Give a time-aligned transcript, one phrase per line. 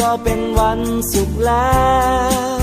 [0.00, 0.80] ก็เป็นวัน
[1.12, 1.72] สุขแล้
[2.52, 2.53] ว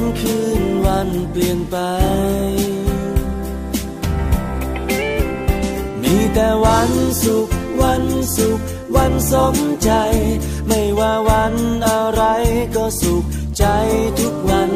[0.00, 1.76] ือนคืนวันเปลี่ยนไป
[6.02, 6.90] มีแต่วัน
[7.22, 7.48] สุข
[7.82, 8.04] วัน
[8.36, 8.60] สุข
[8.96, 9.90] วันสมใจ
[10.68, 11.54] ไม่ว่าวัน
[11.88, 12.22] อะไร
[12.76, 13.24] ก็สุข
[13.58, 13.64] ใจ
[14.18, 14.70] ทุกวัน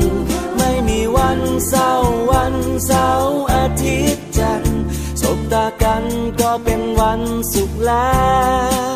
[0.59, 1.91] ไม่มีวันเศร้า
[2.33, 2.55] วัน
[2.87, 4.83] เสาร์อาทิตย์จันทร์
[5.21, 6.05] สบตากัน
[6.41, 7.21] ก็เป็นวัน
[7.55, 8.25] สุขแล้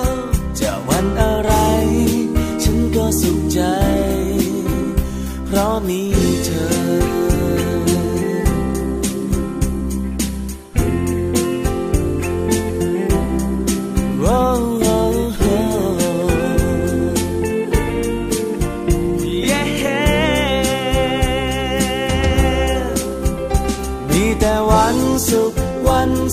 [0.03, 0.11] ว
[0.61, 1.53] จะวันอะไร
[2.63, 3.58] ฉันก็สุขใจ
[5.59, 6.03] ราะมี
[6.45, 6.89] เธอ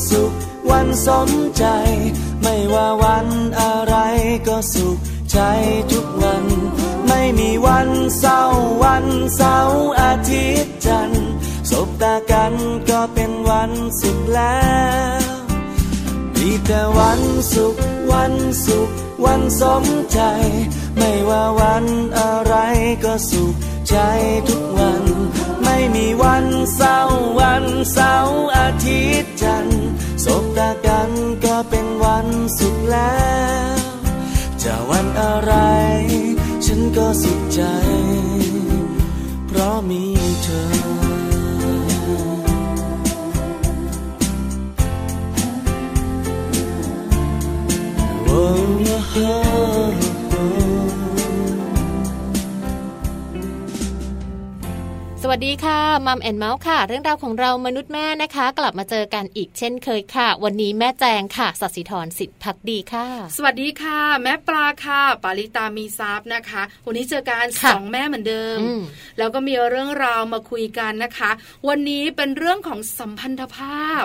[0.09, 0.33] สุข
[0.69, 1.65] วันสมใจ
[2.41, 3.27] ไม่ว่าวัน
[3.59, 3.95] อะไร
[4.47, 4.97] ก็สุข
[5.31, 5.39] ใจ
[5.91, 6.54] ทุกวัน
[7.27, 8.41] ม่มีวันเศร้า
[8.83, 9.05] วัน
[9.35, 11.29] เสาร์อาทิตย์จันทร์
[11.69, 12.53] สบตากัน
[12.89, 13.71] ก็เป็นวัน
[14.01, 14.63] สุขแล้
[15.19, 15.21] ว
[16.35, 17.21] มีแต่วัน
[17.53, 17.75] สุข
[18.11, 18.33] วัน
[18.65, 18.89] สุข
[19.25, 20.19] วันสมใจ
[20.97, 21.85] ไม่ว่าวัน
[22.19, 22.55] อะไร
[23.03, 23.55] ก็สุข
[23.89, 23.97] ใจ
[24.47, 25.03] ทุกวัน
[25.63, 26.99] ไม่มีวันเศร้า
[27.39, 29.85] วันเสาร์อาทิตย์จันทร์
[30.25, 31.09] สบตากัน
[31.45, 33.17] ก็เป็นวันสุขแล้
[33.73, 33.77] ว
[34.63, 35.53] จะวันอะไร
[36.65, 37.61] ฉันก็สุขใจ
[39.47, 40.03] เพราะมี
[40.43, 40.85] เธอ
[49.17, 50.04] ส
[55.29, 68.57] วัสดีค่ะมัมแอนเมาส์ค่ะ เรื่องราวของเรามนุษย์แม่นะคะ กลับมาเจอกันอีกเช่นเคยค่ะ วันนี้แม่แจงค่ะสัสิธรสิทธิพักดีค่ะ สวัสดีค่ะ แม่ปลาค่ะ ปาริตามีซับนะคะ วันนี้เจอกันสองแม่เหมือนเดิม
[69.17, 71.31] แล้วก็มีเรื่องราวมาคุยกันนะคะ
[71.67, 74.03] วันนี้เป็นเรื่องของสัมพันธภาพ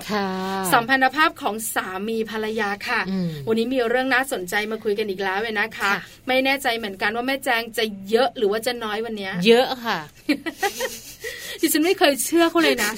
[0.72, 3.00] สัมพันธภาพของสามีภรรยาค่ะ
[3.48, 5.90] วันนี้มีเรื่องน่าสนใจมาคุยกันอีกแล้วเลยนะคะ
[6.28, 9.98] ไม่แน่ใจเหมือนกันว่าแม่แจงจะเยอะหรือว่าจะน้อยวันนี้ เยอะค่ะ
[11.60, 12.92] ดิฉันไม่เคยเชื่อเขาเลยนะ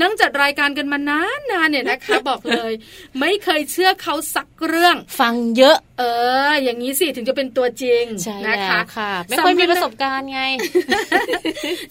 [0.00, 2.72] นั่งจัดรายการกันมานานๆเนี่ยนะคะ บอกเลย
[3.20, 6.02] ไม่เคยเชื่อเขาสักเรื่อง ฟังเยอะ เอ
[6.50, 8.04] อ อย่างนี้สิถึงจะเป็นตัวจริง
[8.48, 10.42] นะคะค่ะไม่ค่อยมีประสบการณ์ไง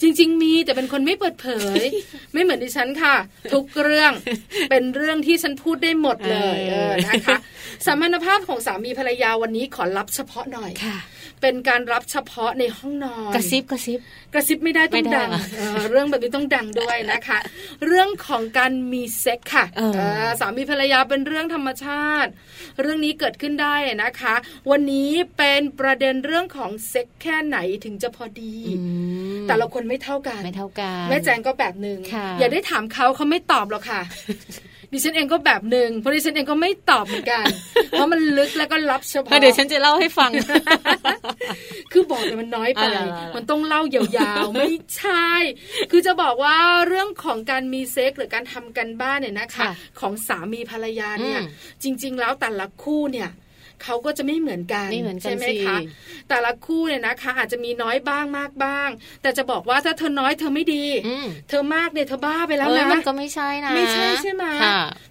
[0.01, 1.47] จริง ๆ มีแต่เป็นคนไม่เปิดเผ
[1.79, 1.81] ย
[2.33, 3.15] ไม่เหมือนดิฉันค่ะ
[3.53, 4.11] ทุกเรื่อง
[4.69, 7.37] เป็นเรื่องที่ฉันพูดได้หมดเลยเออนะคะ
[7.85, 10.97] สัมพันธภาพของสามีภรรยาวันนี้ขอรับเฉพาะหน่อยค่ะ
[11.41, 13.99] เป็นการรับเฉพาะในห้องนอนกระซิบกระซิบ
[14.33, 15.29] กระซิบไม่ได้ต้องดัง
[15.89, 17.37] เรื่องแบบนี้ต้องดังด้วยนะคะ
[17.85, 19.65] เรื่องของการมีเซ็กค่ะ
[20.39, 22.31] สามีภรรยาเป็นเรื่องธรรมชาติ
[22.81, 24.35] เรื่องนี้เกิดขึ้นได้นะคะ
[24.71, 28.55] วันนี้เป็นประเด็นเรื่องของเซ็กแค่ไหนถึงจะพอดี
[29.47, 31.99] แต่ละคนไม่เท่ากันไม่เท่ากันแม่แจงก็แบบหนึ่ง
[32.39, 34.01] อย่าได้ถามเขาเขาไม่ตอบหรอกค่ะ
[34.91, 37.45] ดิฉันเองก็แบบหนึ่งเพราะดิฉันเองก็ไม่ตอบเหมือนกัน
[37.89, 40.29] เพราะมันลึกแล้วก็ลับเฉพาะเดี๋ยวฉันจะเล่าให้ฟัง
[41.91, 42.83] คือบอกเลยมันน้อยไป
[43.35, 45.29] มันต้องเล่ายาวๆ ไม่ใช่
[45.91, 46.57] คือจะบอกว่า
[46.87, 49.65] เรื่องของการมีเซ็กหรือการทำกันบ้านเนี่ยนะคะ
[49.99, 51.39] ของสามีภรรยาเนี่ย
[51.83, 53.29] จริง ๆ แล้วแต่ละคู่เนี่ย
[53.83, 54.87] เขาก็จะไม่เหมือนกัน
[55.21, 55.77] ใช่ไหมคะ
[56.29, 58.89] แต่ละคู่เนี่ยนะคะ อาจจะมีน้อยบ้างมากบ้าง
[59.21, 60.85] แต่จะบอกว่าถ้าเธอน้อยเธอไม่ดี
[61.49, 64.45] เธอมากเนี่ยเธอบ้าไปแล้วนะมันก็ไม่ใช่นะ ไม่ใช่ใช่ไหม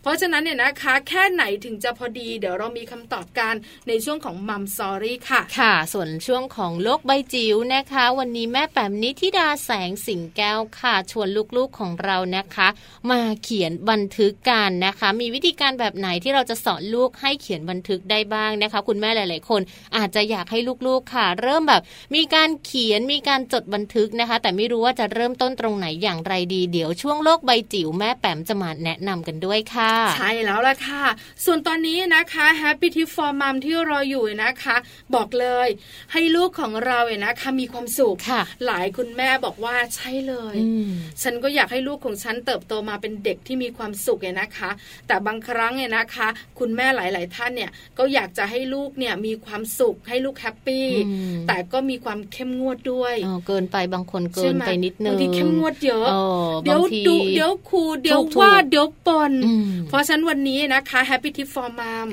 [0.03, 3.55] เพราะฉะนั้นเนี่ยนะคะ แค่ไหนถึงจะพอดี เดี๋ยวเรามีคำตอบกัน
[3.89, 12.69] ในช่วงของมัมซอรี่ค่ะ ค่ะ ส่วนช่วงของโลกใบจิ๋วนะคะ วันนี้แม่แปมนิธิดาแสงสิงแก้วค่ะ ชวนลูกๆของเรานะคะ
[13.11, 19.61] มาเขียนบันทึกกันนะคะ มีวิธีการแบบไหนที่เราจะสอนลูกให้เขียนบันทึกได้บ้างนะคะ คุณแม่หลายายคน
[19.97, 21.83] อาจจะอยากให้ลูกๆค่ะ เริ่มแบบ
[22.15, 31.05] มีการเขียนมีการจดบันทึกนะคะ แต่ไม่รู้ว่าจะเริ่มต้นตรงไหนอย่างไรดีเดี๋ยวช่วงโลกใบจิ๋วแม่แปมจะมาแนะนำกันด้วยค่ะ ใช่แล้วล่ะค่ะ
[31.45, 34.77] ส่วนตอนนี้นะคะ Happy Tip for Mom ที่รออยู่นะคะ
[35.15, 35.69] บอกเลย
[36.13, 38.17] ให้ลูกของเราเนี่ยนะคะมีความสุข
[38.67, 40.57] หลายคุณแม่บอกว่าใช่เลย
[41.23, 44.71] ฉันก็อยากให้ลูกของฉันเติบโตมาเป็นเด็กที่มีความสุขเนี่ยนะคะ
[45.07, 46.29] แต่บางครั้งเนี่ยนะคะ
[46.59, 50.87] คุณแม่หลาย ๆ ท่านเนี่ยก็อยากจะให้ลูกเนี่ยมีความสุขให้ลูกแฮปปี้
[51.49, 53.15] แต่ก็มีความเข้มงวดด้วย
[53.47, 56.07] เกินไปบางคนเกินไปนิดนึงบางทีเข้มงวดเยอะ
[56.65, 59.33] เดี๋ยวดุเดี๋ยวครูเดี๋ยวว่าเดี๋ยวปน
[59.89, 62.09] เพราะฉะนั้นวันนี้นะคะ Happy Tip for Mom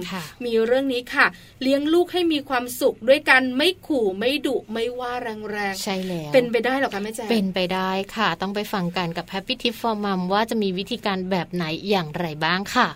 [0.45, 1.25] มีเรื่องนี้ค่ะ
[1.61, 12.87] เลี้ยงลูกให้มีความสุขด้วยกันไม่ขู่ไม่ดุไม่ว่าแรงๆใช่แล้วเป็นไปได้หรอคะแม่แจ๊เป็นไปได้ค่ะ ต้องไปฟังกันกับ Happy Tip for Mom ว่าจะมีวิธีการแบบไหนอย่างไรบ้างค่ะ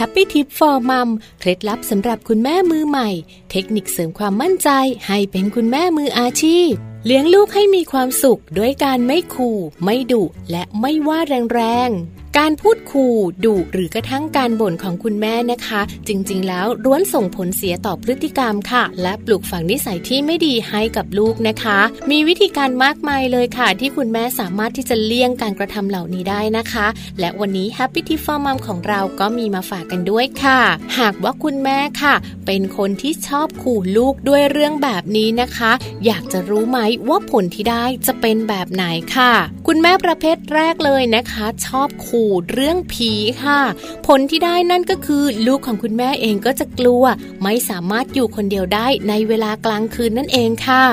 [0.00, 1.08] Happy Tip for Mom
[1.40, 3.08] เคล็ดลับสำหรับคุณแม่มือใหม่
[3.50, 4.68] เทคนิคเสริมความมั่นใจ
[5.06, 6.70] ให้เป็นคุณแม่มืออาชีพ
[7.06, 11.18] เลี้ยงลูกให้มีความสุขด้วยการไม่ขู่ ไม่ดุและไม่ว่า
[11.52, 21.78] แรงๆ การพูดขู่ดุหรือกระทั่งการบ่นของคุณแม่นะคะ จริงๆ แล้วร้วนส่งผลเสียต่อพฤติกรรมค่ะ และปลูกฝังนิสัยที่ไม่ดีให้กับลูกนะคะ
[22.10, 26.86] มีวิธีการมากมายเลยค่ะ ที่คุณแม่สามารถที่จะเลี่ยงการกระทำเหล่านี้ได้นะคะ
[27.20, 30.60] และวันนี้ Happy Tip for Mom ของเราก็มีมาฝากกันด้วยค่ะ
[30.98, 32.14] หากว่าคุณแม่ค่ะ
[32.46, 35.72] เป็นคนที่ชอบขู่ลูกด้วยเรื่องแบบนี้นะคะ
[36.06, 36.78] อยากจะรู้ไหม
[37.08, 38.84] ว่าผลที่ได้จะเป็นแบบไหน
[39.16, 39.32] ค่ะ
[39.66, 42.19] คุณแม่ประเภทแรกเลยนะคะ ชอบขู่
[42.52, 43.12] เรื่องผี
[43.42, 43.60] ค่ะ
[44.06, 47.04] ผลที่ได้นั่นก็คือ ลูกของคุณแม่เองก็จะกลัว
[47.42, 50.84] ไม่สามารถอยู่คนเดียวได้ในเวลากลางคืนนั่นเองค่ะ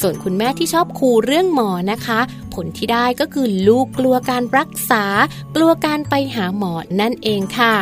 [0.00, 2.20] ส่วนคุณแม่ที่ชอบขู่เรื่องหมอนะคะ
[2.54, 5.04] ผลที่ได้ก็คือลูกกลัวการรักษา
[5.56, 7.76] กลัวการไปหาหมอนั่นเองค่ะ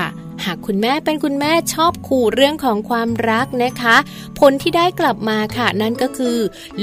[0.44, 3.96] หากคุณแม่เป็นคุณแม่ชอบขู่เรื่องของความรักนะคะ
[4.38, 6.38] ผลที่ได้กลับมาค่ะ นั่นก็คือ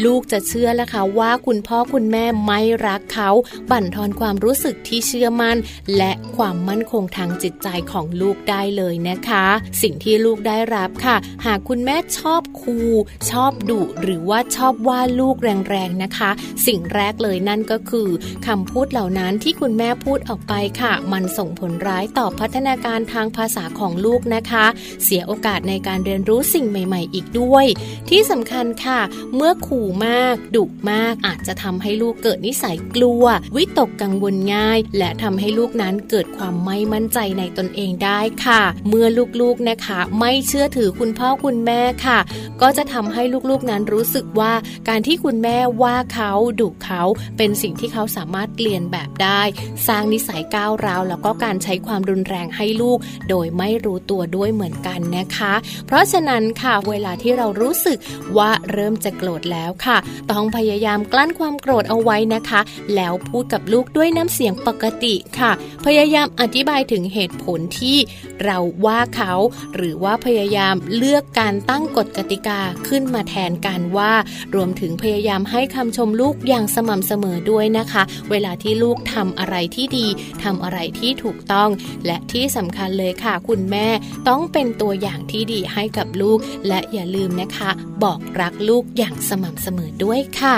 [0.05, 3.29] ลูกจะเชื่อแล้วค่ะว่าคุณพ่อคุณแม่ไม่รักเขา
[3.71, 5.57] บั่นทอนความรู้สึกที่เชื่อมัน่น
[5.97, 9.45] และความมั่นคงทางจิตใจของลูกได้เลยนะคะ
[9.81, 11.15] สิ่งที่ลูกได้รับค่ะ
[11.45, 12.91] หากคุณแม่ชอบขู่
[13.31, 16.29] ชอบดุหรือว่าชอบว่าลูกแรงๆนะคะ
[16.67, 18.09] สิ่งแรกเลยนั่นก็คือ
[18.47, 24.65] คำพูดเหล่านั้นที่คุณแม่พูดออกไปค่ะ มันส่งผลร้ายต่อพัฒนาการทางภาาษาของลูกนะคะ
[25.03, 27.65] เสียโอกาสในการเรียนรู้สิ่งใหม่ ๆ อีกด้วย
[28.09, 28.99] ที่สำคัญค่ะ
[29.35, 33.23] เมื่อขู่มากดุมากอาจจะทำให้ลูกเกิดนิสัยกลัว
[33.55, 39.07] วิตกกังวลง่าย และทำให้ลูกนั้นเกิดความไม่มั่นใจในตนเองได้ค่ะ เมื่อ
[39.41, 42.19] ลูกๆนะคะ ไม่เชื่อถือคุณพ่อคุณแม่ค่ะ
[42.61, 44.53] ก็จะทำให้ลูกๆนั้นรู้สึกว่า
[44.89, 47.01] การที่คุณแม่ว่าเขาดุเขา
[47.37, 49.41] เป็นสิ่งที่เขาสามารถเปลี่ยนแบบได้
[49.87, 55.53] สร้างนิสัยก้าวร้าวแล้วก็การใช้ความรุนแรงให้ลูก โดยไม่รู้ตัวด้วยเหมือนกันนะคะ
[55.87, 57.97] เพราะฉะนั้นค่ะเวลาที่เรารู้สึก
[58.37, 59.97] ว่าเริ่มจะโกรธแล้วค่ะ
[60.31, 62.61] ต้องพยายามกลั้นความโกรธเอาไว้นะคะ
[62.95, 65.51] แล้วพูดกับลูกด้วยน้ำเสียงปกติค่ะ
[65.85, 67.97] พยายามอธิบายถึงเหตุผลที่
[68.43, 69.33] เราว่าเขา
[69.75, 74.13] หรือว่าพยายามเลือกการตั้งกฎกติกาขึ้นมาแทนการว่า
[74.55, 80.07] รวมถึงพยายามให้คำชมลูกอย่างสม่ำเสมอด้วยนะคะ เวลาที่ลูกทำอะไรที่ดี
[80.43, 81.69] ทำอะไรที่ถูกต้อง
[82.05, 83.87] และที่สำคัญเลยค่ะ คุณแม่
[84.27, 87.69] ต้องเป็นตัวอย่างที่ดีให้กับลูก และอย่าลืมนะคะ
[88.03, 90.57] บอกรักลูกอย่างสม่ำเสมอด้วยค่ะ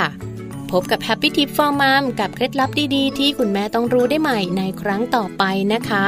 [0.72, 6.06] พบกับ Happy Tip for Mom กับเคล็ดลับดี ๆ ที่คุณแม่ต้องรู้ได้ใหม่ในครั้งต่อไปนะคะ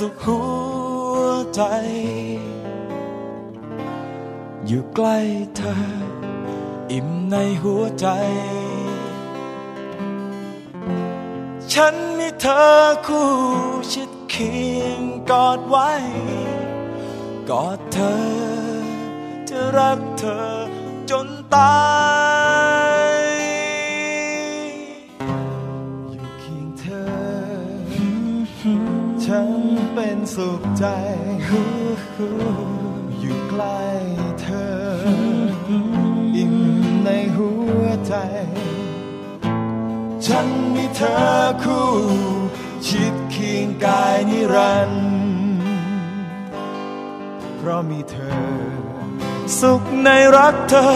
[0.00, 0.40] สุขหั
[1.14, 1.18] ว
[1.54, 1.62] ใจ
[4.66, 5.18] อยู่ใกล้
[5.56, 5.74] เธอ
[6.92, 8.06] อิ่มในหัวใจ
[11.72, 12.64] ฉันมีเธอ
[13.06, 13.30] คู่
[13.92, 15.90] ชิดเคียงกอดไว้
[17.50, 18.16] กอดเธอ
[19.48, 20.46] จะรักเธอ
[21.10, 21.74] จนตา
[22.32, 22.33] ย
[29.36, 29.54] ฉัน
[29.94, 30.86] เป็นสุขใจ
[33.20, 33.84] อยู่ใกล้
[34.40, 34.74] เธอ
[36.36, 36.56] อิ่ม
[37.04, 37.50] ในหั
[37.80, 38.14] วใจ
[40.26, 41.18] ฉันมีเธอ
[41.62, 41.90] คู่
[42.86, 45.06] ชิดเคียงกายนิรันดร์
[47.56, 48.54] เพราะมีเธอ
[49.60, 50.88] สุขในรักเธอ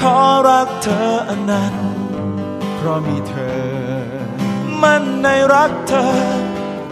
[0.00, 1.88] ขอรักเธออนันต์
[2.76, 3.62] เพราะมีเธอ
[4.82, 6.47] มันในรักเธอ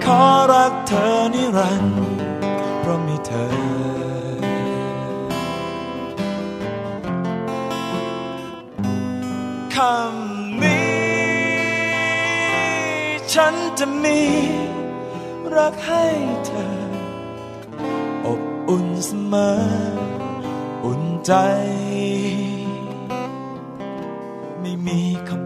[0.06, 1.98] ขอรักเธอนิรันดร์
[2.80, 3.46] เพราะมีเธอ
[9.74, 10.96] คำนี้
[13.34, 14.20] ฉันจะมี
[15.56, 16.06] รักให้
[16.46, 16.70] เธอ
[18.26, 19.58] อบอุ่นเสมอ
[20.84, 21.32] อุ่นใจ
[24.60, 25.45] ไม่มีคำ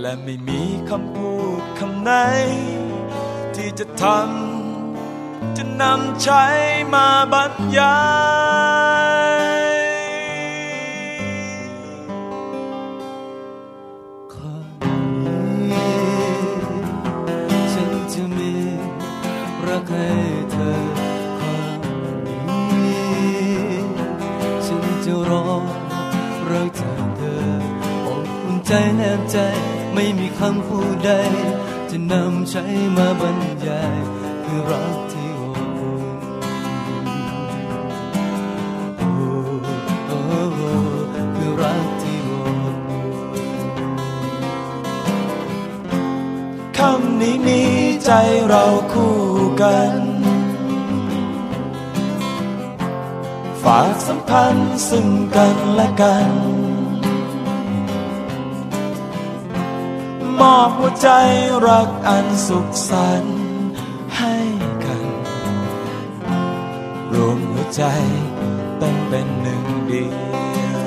[0.00, 2.10] และไม่มีคำพูดคำไหน
[3.54, 6.44] ที่จะทำจะนำใช้
[6.94, 7.98] มาบรรยา
[9.64, 9.70] ย
[14.32, 14.54] ขอ
[17.72, 18.52] ฉันจะมี
[19.66, 20.08] รักให้
[20.52, 20.72] เธอ
[21.38, 21.56] ขอ
[24.66, 25.46] ฉันจะรอ
[26.50, 27.42] รักจากเธอ
[28.06, 29.38] อบอุ่นใจแนบใจ
[30.02, 31.10] ไม่มีคำพูดใด
[31.90, 32.64] จะนำใช้
[32.96, 33.98] มาบรรยาย
[34.44, 36.18] คือรักที่อบอุ่น
[38.98, 39.10] โอ้
[40.06, 40.20] โอ้
[41.34, 42.78] คือรักที่อบอุ่น
[46.78, 47.62] คำนี้มี
[48.04, 48.10] ใจ
[48.46, 49.18] เราคู่
[49.62, 49.94] กัน
[53.62, 56.49] ฝากสัมพันธ์ซึ่งกันและกัน
[60.40, 61.08] มอบหัวใจ
[61.66, 63.38] รักอันสุขสันต์
[64.16, 64.36] ให้
[64.84, 65.04] กัน
[67.12, 67.82] รวมหัวใจ
[68.78, 70.82] เป็นเป็นหนึ่งเดียว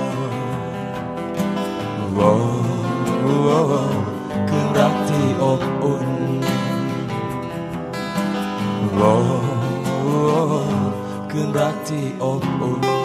[2.13, 2.33] โว้
[4.49, 6.09] คือรักที่อบอุ่น
[8.93, 9.15] โว้
[11.31, 13.02] คือรักที่อบอุ่น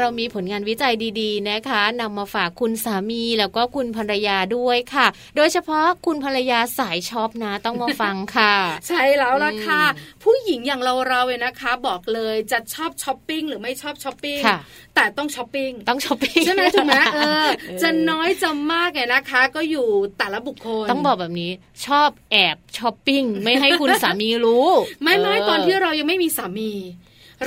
[0.00, 8.54] เรามีผลงานวิจัยดีๆนะคะนำมาฝากคุณสามีแล้วก็คุณภรรยาด้วยค่ะ โดยเฉพาะคุณภรรยาสายช็อปนะต้องมาฟังค่ะ
[8.88, 9.82] ใช่แล้วล่ะค่ะ
[10.24, 14.58] ผู้หญิงอย่างเราเราๆเนี่ยนะคะ บอกเลยจะชอบช้อปปิ้งหรือไม่ชอบช้อปปิ้งค่ะ
[14.94, 17.46] แต่ต้องช้อปปิ้งต้องช้อปปิ้งใช่ไหมถูกไหมเออ
[17.82, 19.86] จะน้อยจะมากเนี่ยนะคะ ก็อยู่
[20.18, 21.50] แต่ละบุคคลต้องบอกแบบนี้
[21.86, 24.68] ชอบแอบช้อปปิ้งไม่ให้คุณสามีรู้
[25.02, 26.72] ไม่ไม่ตอนที่เรายังไม่มีสามี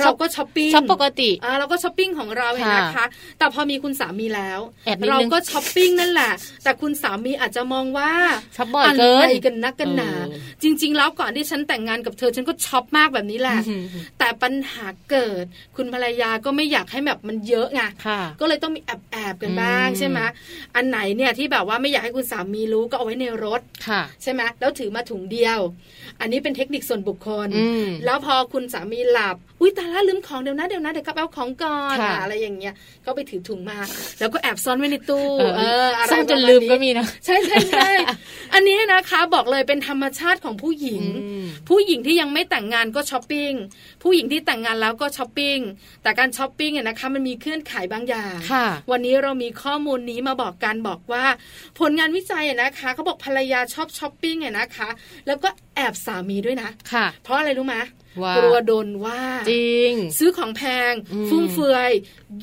[0.00, 3.06] เราก็ช้อปปิ้งช้อปปกติอ่าเราก็ช้อปปิ้งของเราเห็นนะคะ
[3.38, 6.32] แต่พอมีคุณสามีแล้วแอบนิดนึงเราก็ช้อปปิ้งนั่นแหละ
[6.64, 8.10] แต่คุณสามีอาจจะมองว่า
[8.56, 13.84] ช้อปบ่อยเกินอะไรกันนักกันหนาเออจริง ๆ แล้วก่อนที่ฉันแต่งงานกับเธอฉันก็ช็อปมากแบบนี้แหละอืม
[14.18, 15.44] แต่ปัญหาเกิด
[15.76, 20.18] คุณภรรยาก็ไม่อยากให้แบบมันเยอะไงค่ะก็เลยต้องมีแอบแอบๆกันบ้างอืมใช่ไหม
[20.76, 25.58] อันไหนเนี่ยที่แบบว่าไม่อยากให้คุณสามีรู้ก็เอาไว้ในรถค่ะใช่ไหมแล้วถือมาถุงเดียว
[26.20, 33.78] อันนี้เป็นเทคนิคส่วนบุคคลอืมแล้วพอคุณสามีหลับอุ้ยตายละลืมของเดี๋ยวนะเดี๋ยวนะเดี๋ยวกลับเอาของก่อนอะไรอย่างเงี้ยก็ไปถือถุงมา
[34.18, 35.26] แล้วก็แอบซ่อนไว้ในตู้
[35.58, 37.88] เออซ่อนจนลืมก็มีนะใช่ใช่ใช่
[38.54, 41.02] อันนี้นะคะบอกเลยเป็นธรรมชาติของผู้หญิง
[41.68, 43.52] ผู้หญิงที่ยังไม่แต่งงานก็ช้อปปิ้ง
[44.02, 45.58] ผู้หญิงที่แต่งงานแล้วก็ช้อปปิ้ง
[46.02, 48.34] แต่การช้อปปิ้งเนี่ยนะคะมันมีเงื่อนไขบางอย่าง
[48.90, 51.24] วันนี้เรามีข้อมูลนี้มาบอกกันบอกว่า
[51.78, 54.88] ผลงานวิจัยนะคะเขาบอกภรรยาชอบช้อปปิ้งเนี่ยนะคะ
[55.26, 57.76] แล้วก็แอบสามีด้วยนะค่ะเพราะอะไรรู้ไหม
[58.36, 59.20] กลัวโดนว่า
[59.50, 60.92] จริง ซื้อของแพง
[61.28, 61.90] ฟุ่มเฟือย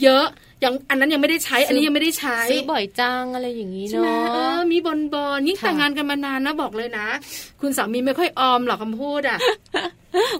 [0.04, 0.26] เยอะ
[0.64, 4.04] ยังอันนั้นยังไม่ได้ใช้อันนี้ยังไม่ได้ใช้ซื้อบ่อยจังอะไรอย่างนี้เนาะ
[4.34, 7.08] เออมีบ่นบ่นยิ่งแต่งงานกันมานานนะบอกเลยนะ
[7.62, 9.40] คุณสามีไม่ค่อยออมหรอกคำพูดอะ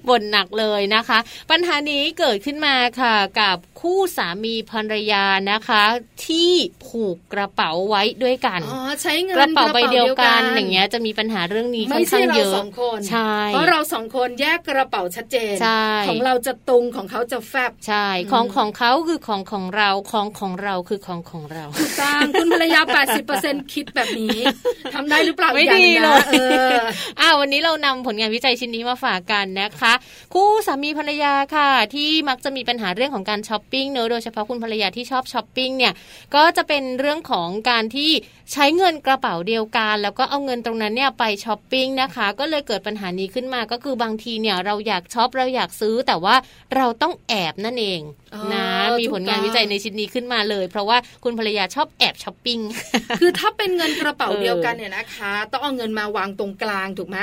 [0.08, 1.20] บ่นหนักเลยนะคะ
[1.52, 5.84] ปัญหานี้เกิดขึ้นมาค่ะกับคู่สามีภรรยานะคะ
[6.26, 6.52] ที่
[6.86, 22.82] ผูกกระเป๋าไว้ด้วยกันอ๋อใช้เงินกระเป๋าใบเดียวกันอย่างเงี้ยจะมีปัญหาเรื่องนี้ค่อนข้างเยอะสองคนใช่เพราะเราสองคนแยกกระเป๋าชัดเจนใช่ของเราจะตรงของเขาจะแฟบใช่ของของเขาคือของของเราของของเราคือของของเราถูกต้องคุณภรรยา
[23.28, 24.40] 80%คิดแบบนี้
[24.94, 26.22] ทำได้หรือเปล่าไม่ดีเลย
[27.22, 29.94] อ่าวันนี้เรานำผลงานวิจัยชิ้นนี้มาฝากกันนะคะ
[30.34, 35.94] คู่สามีภรรยาค่ะ ที่มักจะมีปัญหาเรื่องของการช้อปปิ้งเนอะโดยเฉพาะคุณภรรยาที่ชอบช้อปปิ้งเนี่ย
[36.36, 38.12] ก็จะเป็นเรื่องของการที่
[38.52, 46.36] ใช้เงินกระเป๋าเดียวกัน แล้วก็เอาเงินตรงนั้นเนี่ยไปช้อปปิ้งนะคะ ก็เลยเกิดปัญหานี้ขึ้นมาก็คือบางทีเนี่ยเราอยากช้อปเราอยากซื้อแต่ว่า
[46.76, 48.02] เราต้องแอบนั่นเอง
[48.54, 48.68] นะ
[49.00, 52.60] มีผลงานวิจัยในชิ้นนี้ขึ้นมาเลย เพราะว่าคุณภรรยาชอบแอบช้อปปิ้ง
[53.20, 57.18] คือถ้าเป็นเงินกระเป๋าเดียวกันเนี่ยนะคะ ต้องเอาเงินมาวางตรงกลางถูกไหม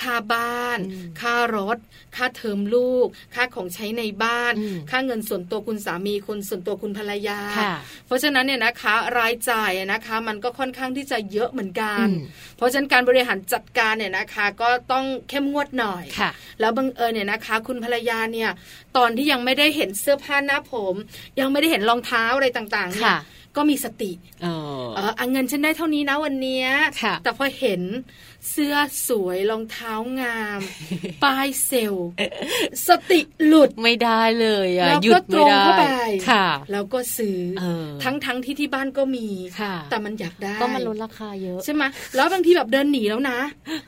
[0.00, 0.78] ค่าบ้าน
[1.20, 1.78] ค่ารถ
[2.16, 4.52] ค่าเทอมลูก ค่าของใช้ในบ้าน
[4.90, 7.40] ค่าเงินส่วนตัวคุณสามีคุณส่วนตัวคุณภรรยา
[8.06, 12.06] เพราะฉะนั้นเนี่ยนะคะ รายจ่ายนะคะ มันก็ค่อนข้างที่จะเยอะเหมือนกัน
[12.56, 16.04] เพราะฉะนั้นการบริหารจัดการเนี่ยนะคะ ก็ต้องเข้มงวดหน่อย
[16.60, 18.50] แล้วบังเอิญเนี่ยนะคะ คุณภรรยาเนี่ย
[18.98, 20.94] ตอนที่ยังไม่ได้เห็นเสื้อผ้าหน้าผม
[21.40, 23.16] ยังไม่ได้เห็นรองเท้าอะไรต่างๆเนี่ย
[23.56, 26.64] ก็มีสติเออเงินฉันได้เท่านี้นะวันนี้
[27.24, 27.80] แต่พอเห็น
[28.50, 28.74] เสื้อ
[29.08, 30.60] สวยรองเท้างาม
[31.24, 31.94] ป้ายเซล
[32.86, 37.38] สติหลุดไม่ได้เลยอะหยุดไม่ได้ค่ะ แล้วก็ซื้อ
[38.02, 39.28] ทั้งทั้งที่ที่บ้านก็มี
[39.90, 41.82] แต่มันอยากได้ก็มันลดราคาเยอะใช่ไหม
[42.14, 43.38] แล้วบางทีแบบเดินหนีแล้วนะ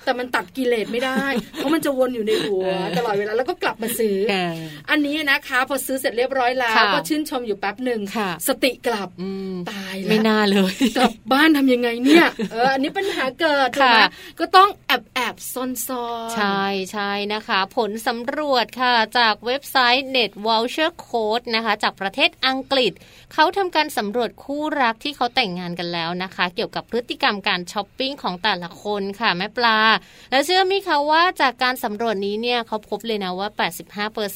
[0.04, 2.64] แต่มันตัดกิเลสไม่ได้ เพราะมันจะวนอยู่ในหัว
[2.98, 4.16] ตลอดเวลาแล้วก็กลับมาซื้อ
[4.90, 8.00] อันนี้นะคะ พอซื้อเสร็จเรียบร้อยแล้วก็ชื่นชมอยู่แป๊บหนึ่ง
[8.48, 9.08] สติกลับ
[9.70, 14.00] ตายแล้วไม่น่าเลยกลับบ้านทำยังไงเนี่ยเอออันนี้ปัญหาเกิดถูกไหม
[14.38, 22.92] ก็ต้องแอบแอบซ่อนซ่อนใช่ใช่นะคะ ผลสำรวจค่ะจากเว็บไซต์ Net Voucher Code นะคะ จากประเทศอังกฤษ
[23.34, 29.78] เขาทำการสำรวจคู่รักที่เขาแต่งงานกันแล้วนะคะ เกี่ยวกับพฤติกรรมการช้อปปิ้งของแต่ละคนค่ะแม่ปลา
[30.30, 33.48] แล้วเชื่อไหมคะว่าจากการสำรวจนี้เนี่ยเขาพบเลยนะว่า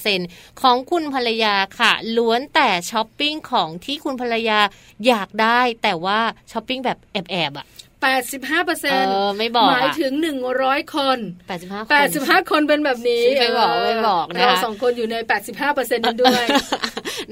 [0.02, 4.60] 85%ของคุณภรรยาค่ะ ล้วนแต่ช้อปปิ้งของที่คุณภรรยา
[5.06, 6.20] อยากได้ แต่ว่า
[6.52, 7.66] ช้อปปิ้งแบบแอบๆอะ
[8.04, 10.12] 85เปอร์เซ็นต์ไม่บอกหมายถึง
[10.54, 11.18] 100 คน
[11.58, 16.44] 85 85 คนเป็นแบบนี้ไม่บอกไม่บอกนะเราสองคนอยู่ใน 85เปอร์เซ็นต์นั้นด้วย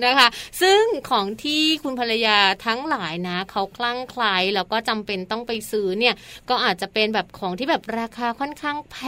[0.04, 0.28] นะคะ
[0.62, 6.14] ซึ่งของที่คุณภรรยาทั้งหลายนะเขาคลั่งไคล้แล้วก็จำเป็นต้องไปซื้อเนี่ย
[6.48, 8.98] ก็อาจจะเป็นแบบของที่แบบราคาค่อนข้างแพ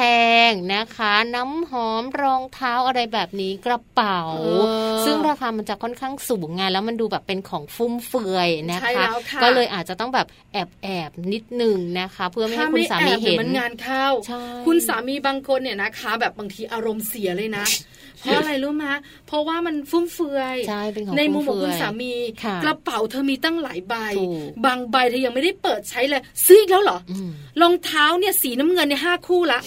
[0.51, 4.21] งนะคะ น้ำหอมรองเท้าอะไรแบบนี้กระเป๋า
[5.05, 9.05] ซึ่งราคามันจะค่อนข้างสูงไงแล้วมันดูแบบเป็นของฟุ่มเฟือยนะคะ
[9.43, 14.07] ก็เลยอาจจะต้องแบบแอบแอบนิดหนึ่งนะคะ เพื่อไม่ให้คุณสามีเห็นมันงานเข้า
[14.67, 17.67] คุณสามีบางคนเนี่ยนะคะ แบบบางทีอารมณ์เสียเลยนะ
[18.21, 18.85] เพราะอะไรรู้ไหม
[19.27, 22.13] เพราะว่ามันฟุ่มเฟือยใในมุมของคุณสามี
[22.65, 23.95] กระเป๋าเธอมีตั้งหลายใบ
[24.65, 26.99] บางใบเธอยังไม่ได้เปิดใช้เลยซื้ออีกแล้วเหรอ
[27.61, 29.61] รองเท้าเนี่ยสีน้ำเงินในห้าคู่ละ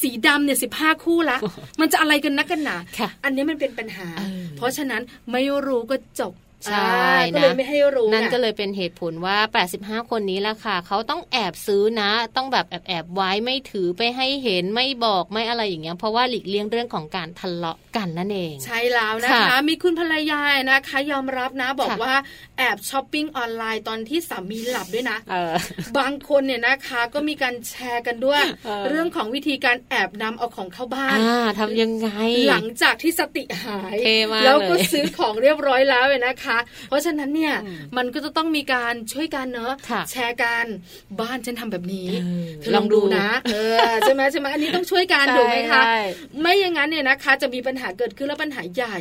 [0.00, 1.36] สีดำเนี่ยสิบห้าคู่ละ
[1.80, 2.76] มันจะอะไรกันนักกันหนา
[3.24, 4.08] อันนี้มันเป็นปัญหา
[4.56, 6.32] เพราะฉะนั้นไม่รู้ก็จบ
[6.66, 9.36] ใช่นะก็เลยไม่ให้รู้นั่นก็เลยเป็นเหตุผลว่า
[9.74, 20.40] 85 คนนี้ละค่ะ เขาต้องแอบซื้อนะ ต้องแบบแอบแอบไว้ไม่ถือไปให้เห็นไม่บอกไม่อะไรอย่างเงี้ยเพราะว่าหลีกเลี่ยงเรื่องของการทะเลาะกันนั่นเอง ใช่แล้วนะคะ มีคุณภรรยา
[20.70, 22.14] นะคะ ยอมรับนะบอกว่า
[22.58, 25.18] แอบช้อปปิ้งออนไลน์ตอนที่สามีหลับด้วยนะ
[25.98, 28.42] บางคนเนี่ยนะคะก็มีการแชร์กันด้วย
[28.88, 31.18] เรื่องของวิธีการแอบนำเอาของเข้าบ้าน
[31.60, 32.08] ทำยังไง
[32.48, 33.96] หลังจากที่สติหาย
[34.44, 36.47] แล้วก็ซื้อของเรียบร้อยแล้วเลยนะคะ
[36.88, 37.54] เพราะฉะนั้นเนี่ย
[37.96, 39.72] มันก็จะต้องมีการช่วยกันเนอะ
[40.10, 40.66] แชร์กัน
[41.20, 42.08] บ้านฉันทำแบบนี้
[42.74, 43.56] ลองดูนะเอ
[43.90, 45.82] อใช่ไหมใช่ไหมอันนี้ต้องช่วยกันถูกไหมคะ
[46.40, 48.96] ไม่อย่างนั้นเนี่ยนะคะ จะมีปัญหาเกิดขึ้นแล้วปัญหาใหญ่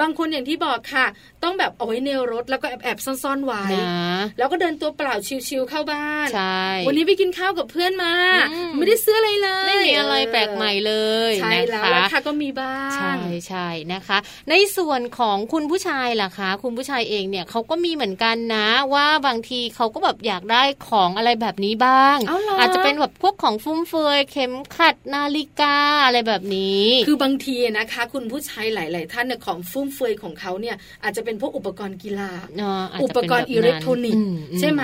[0.00, 1.06] บางคนอย่างที่บอกค่ะ
[1.46, 5.14] ต้องแบบเอาไว้ในรถแล้วก็แอบแอบซ่อนๆไว้นะแล้วก็เดินตัวเปล่า
[5.48, 8.14] ชิวๆเข้าบ้านใช่วันนี้ไปกินข้าวกับเพื่อนมา
[8.52, 10.94] อืมไม่ได้ซื้ออะไรเลย ไม่มีอะไรแปลกใหม่เล
[11.30, 13.12] ยใช่นะแล้วคะราคาก็มีบ้างใช่
[13.48, 14.18] ใช่นะคะ
[14.50, 34.82] ในส่วนของคุณผู้ชายล่ะคะ คุณผู้ชายเองเนี่ยเขาก็มีเหมือนกันนะ ว่าบางทีเขาก็แบบอยากได้ของอะไรแบบนี้บ้างเอาเหรอออาจจะเป็นแบบพวกของฟุ่มเฟือยเข็มขัดนาฬิกาอะไรแบบนี้ คือบางทีนะคะ คุณผู้ชายหลาย ๆ ท่านเนี่ยของฟุ่มเฟือยของเขาเนี่ยอาจจะเป็นพวกอุปกรณ์กีฬาเนาะาจอุจะปเป็นกรแบณ์บอิเล็กทรอนิกส์อือืใช่ไหม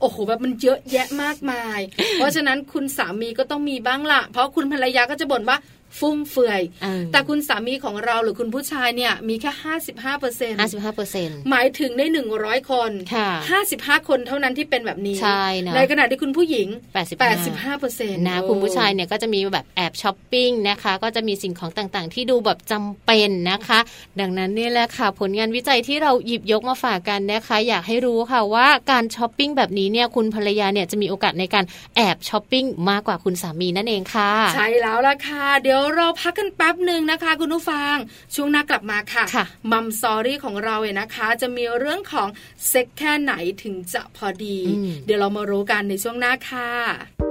[0.00, 1.80] โอ้โหแบบมันเยอะแยะมากมาย
[2.14, 5.56] เพราะฉะนั้นคุณสามีก็ต้องมีบ้างละเพราะคุณภรรยาก็จะบ่นว่า
[5.98, 23.78] ฟุ่มเฟือยเออแต่คุณสามีของเราหรือคุณผู้ชายเนี่ยมีแค่ห้าสิบห้าเปอร์เซ็นต์ห้าสิบห้าเปอร์เซ็นต์หมายถึงในหนึ่งร้อยคนค่ะห้าสิบห้าคนเท่านั้นที่เป็นแบบนี้ใช่นะในขณะที่คุณผู้หญิงแปดสิบแปดสิบห้าเปอร์เซ็นต์นะคุณผู้ชายเนี่ยก็จะมีแบบแอบช้อปปิ้งนะคะ ก็จะมีสิ่งของต่างๆ ที่ดูแบบจำเป็นนะคะ
[24.20, 31.64] ดังนั้นนี่แหละค่ะผลงานวิจัยที่เราหยิบยกมาฝากกันนะคะ อยากให้รู้ค่ะว่าการช้อปปิ้งแบบนี้เนี่ยคุณภรรยาเนี่ยจะมีโอกาสในการ
[31.96, 37.94] แอบช้อปปิ้งมากกว่าคุณสามีนั่นเองค่ะ ใช่แล้วล่ะค่ะเดี๋ยวเราพักกันแป๊บหนึ่งนะคะ คุณผู้ฟัง
[38.34, 42.28] ช่วงหน้ากลับมาค่ะค่ะ Mom Story ของเราเนี่ยนะคะ จะมีเรื่องของ
[42.68, 47.21] เซ็กแค่ไหนถึงจะพอดีอืมเดี๋ยวเรามารู้กันในช่วงหน้าค่ะ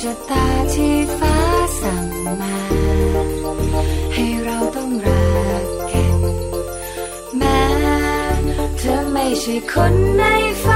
[0.00, 1.36] ชะตาที่ฟ้า
[1.80, 2.06] สั่ง
[2.40, 2.56] มา
[4.14, 5.26] ให้เราต้องรั
[5.62, 6.20] กกัน
[7.36, 7.62] แม้
[8.78, 10.22] เธอไม่ใช่คนใน
[10.62, 10.64] ฝ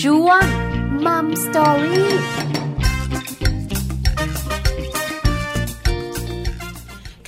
[0.00, 0.44] ช่วง
[1.06, 2.12] มัมสตอรี่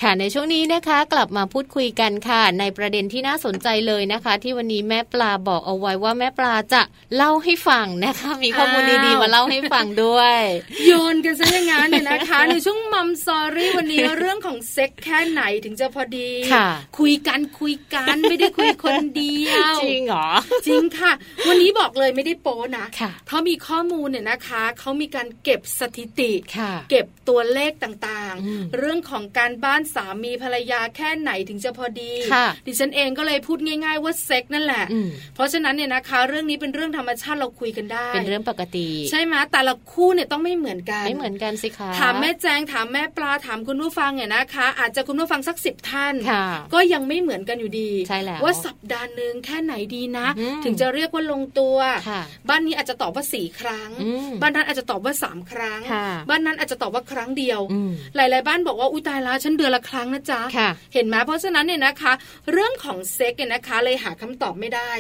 [0.09, 6.83] ค่ะในช่วงนี้นะคะกลับมาพูดคุยกันค่ะ ในประเด็นที่น่าสนใจเลยนะคะ ที่วันนี้แม่ปลาบอกเอาไว้ว่าแม่ปลาจะ
[7.17, 10.41] เล่าให้ฟังนะคะ มีข้อมูลดีๆมาเล่าให้ฟังด้วย
[10.87, 20.29] โยนกันซะอย่างนั้นเนี่ยนะคะ ในช่วงมัมซอรี่วันนี้เรื่องของเซ็กแค่ไหนถึงจะพอดีค่ะคุยกันคุยกันไม่ได้คุยคนเดียวจริงเหรอ
[20.67, 21.13] จริงค่ะ
[21.49, 51.77] วันนี้บอกเลยไม่ได้โป้นะค่ะเขามีข้อมูลเนี่ยนะคะเขามีการเก็บสถิติค่ะเก็บตัวเลขต่างอืมๆเรื่องของการบ้านสามีภรรยาแค่ไหนถึงจะพอดีค่ะดิฉันเองก็เลยพูดง่ายๆว่าเซ็กนั่นแหละอืมเพราะฉะนั้นเนี่ยนะคะ เรื่องนี้เป็นเรื่องธรรมชาติเราคุยกันได้ เป็นเรื่องปกติ ใช่ไหมแต่ละคู่เนี่ยต้องไม่เหมือนกันไม่เหมือนกันสิคะถามแม่แจงถามแม่ปลาถามคุณผู้ฟังเนี่ยนะคะ อาจจะคุณผู้ฟังสักสิบท่านค่ะก็ยังไม่เหมือนกันอยู่ดีใช่แล้วว่าสัปดาห์หนึ่งแค่ไหนดีนะอืมถึงจะเรียกว่าลงตัว
[52.09, 62.13] ค่ะบ้านนี้อาจจะตอบว่าสี่ครั้งอืมบ้านนั้นอาจจะตอบว่าสามครั้งค่ะบ้านนั้นอาจจะตอบว่าครั้งเดียวอืมหลาย ๆ บ้านบอกว่าอุ้ยตายแล้วฉันเดือนละครั้งนะจ๊ะค่ะเห็นไหมเพราะฉะนั้นเนี่ยนะคะ
[62.53, 64.91] เรื่องของเซ็กเนี่ยนะคะ เลยหาคำตอบไม่ได้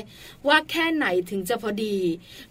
[0.49, 1.99] ว่าแค่ไหนถึงจะพอดี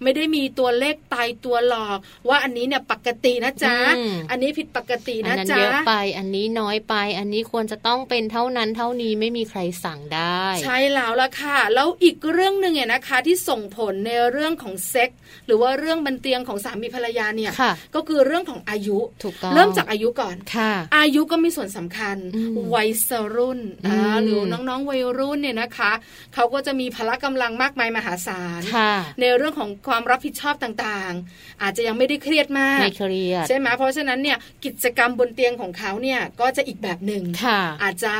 [0.03, 15.09] ไม่ได้มีตัวเลขตายตัวหลอก ว่าอันนี้เนี่ยปกตินะจ๊ะอืมอันนี้ผิดปกติอันนะนั้นจ๊ะเยอะไป อันนี้น้อยไป อันนี้ควรจะต้องเป็นเท่านั้นเท่านี้ไม่มีใครสั่งได้ ใช่แล้วล่ะค่ะ แล้วอีกเรื่องหนึ่งเนี่ยนะคะที่ส่งผลในเรื่องของเซ็ก
[15.45, 22.24] หรือว่าเรื่องบันเตียงของสามีภรรยาเนี่ยค่ะก็คือเรื่องของอายุถูกต้องเริ่มจากอายุก่อนค่ะอายุก็มีส่วนสำคัญอืม
[22.75, 22.89] วัย
[23.35, 25.91] รุ่นอ่าอืมหรือน้องๆวัยรุ่นเนี่ยนะคะ
[26.33, 38.15] เขาก็จะมีพละกำลังมากมายมหาศาลค่ะในเรื่องของความรับผิดชอบต่างๆ อาจจะยังไม่ได้เครียดมากไม่เครียดใช่ไหมเพราะฉะนั้นเนี่ยกิจกรรมบนเตียงของเขาเนี่ยก็จะอีกแบบหนึ่งค่ะอาจจะ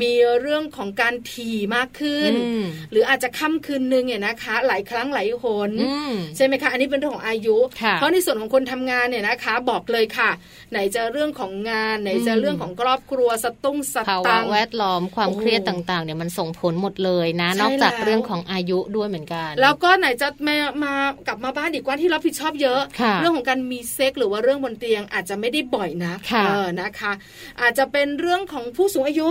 [0.00, 10.30] มีเรื่องของการถี่มากขึ้นอืมหรืออาจจะค่ำคืนหนึ่งเนี่ยนะคะ หลายครั้งหลายหนอืมใช่ไหมคะอันนี้เป็นเรื่องของอายุค่ะเพราะในส่วนของคนทำงานเนี่ยนะคะ บอกเลยค่ะ
[10.70, 20.92] ไหนจะเรื่องของงาน ไหนจะอืมเรื่องของครอบครัวสตุ้งสภาวะตังค์แวดล้อมความเครียดต่างๆเนี่ยมันส่งผลหมดเลยนะ นอกจากเรื่องของอายุด้วยเหมือนกัน แล้วก็ไหนจะมามา
[21.26, 27.12] กลับมาบ้านอีกว่าที่รับผิดชอบเยอะะเรื่องของการมีเซ็กหรือว่าเรื่องบนเตียงอาจจะไม่ได้บ่อยนะะเออนะคะ
[27.60, 29.30] อาจจะเป็นเรื่องของผู้สูงอายุ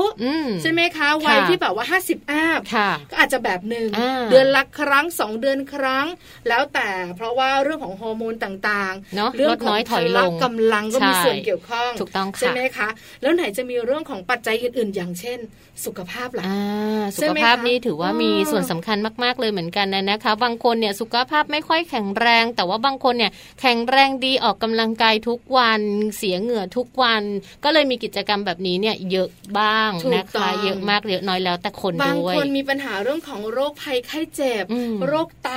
[0.61, 3.89] ใช่ไหมคะวัยที่แบบว่า 50อัพค่ะก็อาจจะแบบหนึ่ง
[4.29, 6.07] เดือนละครั้งสองเดือนครั้ง
[6.47, 12.89] แล้วแต่เพราะว่าเรื่องของฮอร์โมนต่างเนอะเรื่องของถอยลงพละกำลังก็มีส่วนเกี่ยวข้องถูกต้องใช่ไหมคะ
[13.21, 15.39] แล้วไหนจะมีเรื่องของปัจจัยอื่นๆ อย่างเช่น
[15.85, 25.81] สุขภาพล่ะอ่าสุใช่ขไหมภาพคะนี่ถือว่ามีอืมส่วนสำคัญมากๆเลยเหมือนกันนะนะคะ บางคนเนี่ยสุขภาพไม่ค่อยแข็งแรง แต่ว่าบางคนเนี่ยแข็งแรงดีออกกำลังกายทุกวัน
[26.17, 27.23] เสียเหงื่อทุกวัน
[27.63, 35.51] ก็เลยมีกิจกรรมแบบนี้เนี่ยเยอะบ้างถูกนะต้คะองเยอะมากเยอะน้อยแล้วแต่คนบางด้วยคนมีปัญหาเรื่องของโรคภัยไข้เจ็บอืมโรคไต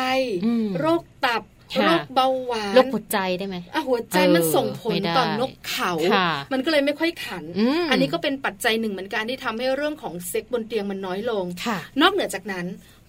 [0.44, 1.49] อืมโรคตับค่ะ
[1.86, 12.66] โรคเบาหวานโรคหัวใจได้ไหมอะหัวใจเออมันส่งผลไม่ได้ต่อนกเขาค่ะมันก็เลยไม่ค่อยขันอืมอันนี้ก็เป็นปัจจัยหนึ่งเหมือนกันที่ทำให้เรื่องของเซ็กบนเตียงมันน้อยลงค่ะนอกเหนือจากนั้น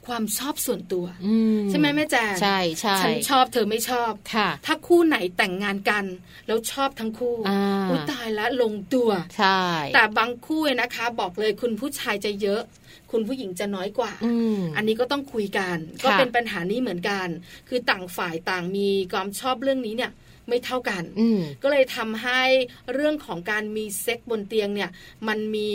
[0.08, 1.36] ความชอบส่วนตัวอื
[1.70, 6.06] ใช่ไหมแม่แจงใช่ใช่ฉันชอบเธอไม่ชอบค่ะ ถ้าคู่ไหนแต่งงานกัน
[6.48, 9.62] แล้วชอบทั้งคู่อ่าอุ้ยตายแล้วลงตัวใช่
[9.96, 12.62] แต่บางคู่เนี่ยนะคะ บอกเลยคุณผู้ชายจะเยอะ
[13.12, 17.28] คุณผู้หญิงจะน้อยกว่าอืมอันนี้ก็ต้องคุยกัน ก็ค่ะเป็นปัญหานี้เหมือนกัน
[17.68, 20.12] คือต่างฝ่ายต่างมีความชอบเรื่องนี้เนี่ย
[20.52, 22.42] ไม่เท่ากันอืมก็เลยทำให้
[22.94, 24.90] เรื่องของการมีเซ็กบนเตียงเนี่ย
[25.28, 25.72] มันมี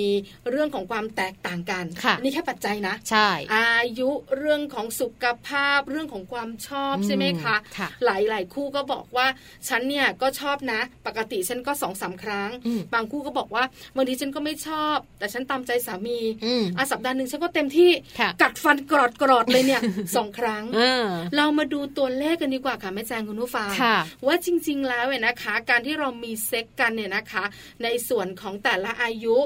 [0.50, 9.26] เรื่องของความแตกต่างกันค่ะอันนี่แค่ปัจจัยนะ ใช่ อายุเรื่องของสุขภาพเรื่องของความชอบอืมใช่ไหมคะค่ะหลายหลายๆคู่ก็บอกว่า
[9.68, 13.64] ฉันเนี่ยก็ชอบนะ ปกติฉันก็สองสามครั้งอืมบางคู่ก็บอกว่า
[13.96, 19.82] บางทีฉันก็ไม่ชอบ แต่ฉันตามใจสามีอืมอะสัปดาห์หนึ่งฉันก็เต็มที่ค่ะกัดฟันกรอดกรอดเลยเนี่ย
[20.16, 21.04] สองครั้งเออ
[21.36, 27.44] เรามาดูตัวเลขกันดีกว่าค่ะแม่แจงคุณผู้ฟังค่ะว่าจริงๆ แล้วเนี่ยนะคะ การที่เรามีเซ็กกันเนี่ยนะคะ
[27.82, 29.36] ในส่วนของแต่ละอายุ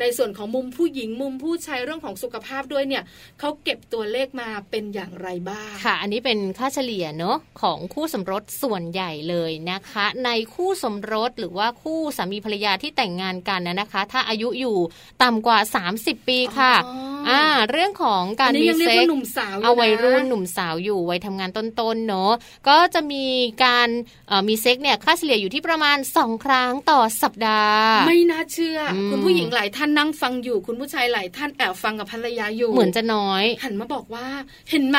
[0.00, 3.02] ในส่วนของมุมผู้หญิงมุมผู้ชายเรื่องของสุขภาพด้วยเนี่ย
[3.40, 14.76] เขาเก็บตัวเลขมาเป็นอย่างไรบ้างค่ะ อันนี้เป็นค่าเฉลี่ยเนอะของคู่สมรสส่วนใหญ่เลยนะคะ ในคู่สมรสหรือว่าคู่สามีภรรยาที่แต่งงานกันนะนะคะ ถ้าอายุอยู่
[15.22, 15.58] ต่ำกว่า
[15.94, 22.32] 30 ปีค่ะอ๋ออ่อ่าเรื่องของการอันนี้มียังเรียกเซ็กว่าหนุ่มสาวอยู่นะเอาวัยรุ่นหนุ่มสาวอยู่วัยทำงานต้นๆเนอะ
[22.68, 23.26] ก็จะมี
[23.64, 23.88] การ
[24.28, 34.26] เอ่อมีเซ็กเนี่ยค่าเฉลี่ยอยู่ที่ประมาณ 2 ครั้งต่อสัปดาห์ ไม่น่าเชื่ออมคุณผู้หญิงหลายท่านนั่งฟังอยู่ คุณผู้ชายหลายท่านแอบฟังกับภรรยาอยู่ เหมือนจะน้อย หันมาบอกว่า
[34.70, 34.98] เห็นไหม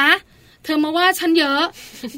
[0.65, 1.63] เธอมาว่าฉันเยอะ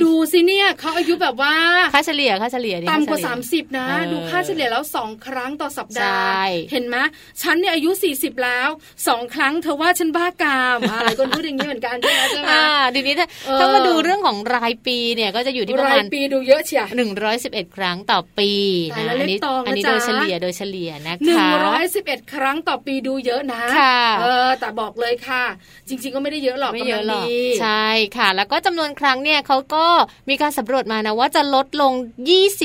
[0.04, 1.54] ดูสิเนี่ยเขาอายุแบบว่า
[1.94, 6.32] ค่าเฉลี่ยค่าเฉลี่ยต่ำกว่า 30 นะ ดูค่าเฉลี่ยแล้วสองครั้งต่อสัปดาห์
[6.72, 6.98] เห็นไหม
[7.42, 8.70] ฉันเนี่ยอายุ 40 แล้ว
[9.08, 12.52] สองครั้งเธอว่าฉันบ้ากามหลายคนพูดอย่างนี้เหมือนกันใช่ไหมใช่ไหม
[12.96, 13.16] ดีนี้
[13.60, 18.52] ถ้ามาดูเรื่องของรายปีเนี่ยก็จะอยู่ที่ประมาณปีดูเยอะเชียหนึ่งร้อยสิบเอ็ดครั้งต่อปี
[18.98, 25.44] นะอันนี้อันนี้โดยเฉลี่ยโดยเฉลี่ยนะคะหนึ่งร้อยสิบเอ็ดครั้งต่อปีดูเยอะนะค่ะเออแต่บอกเลยค่ะ
[25.88, 27.26] จริง ๆก็ไม่ได้เยอะหรอกไม่เยอะหรอก
[27.62, 29.86] ใช่ค่ะแล้วก็จำนวนครั้งเนี่ยเขาก็
[30.30, 31.94] มีการสำรวจมานะว่าจะลดลง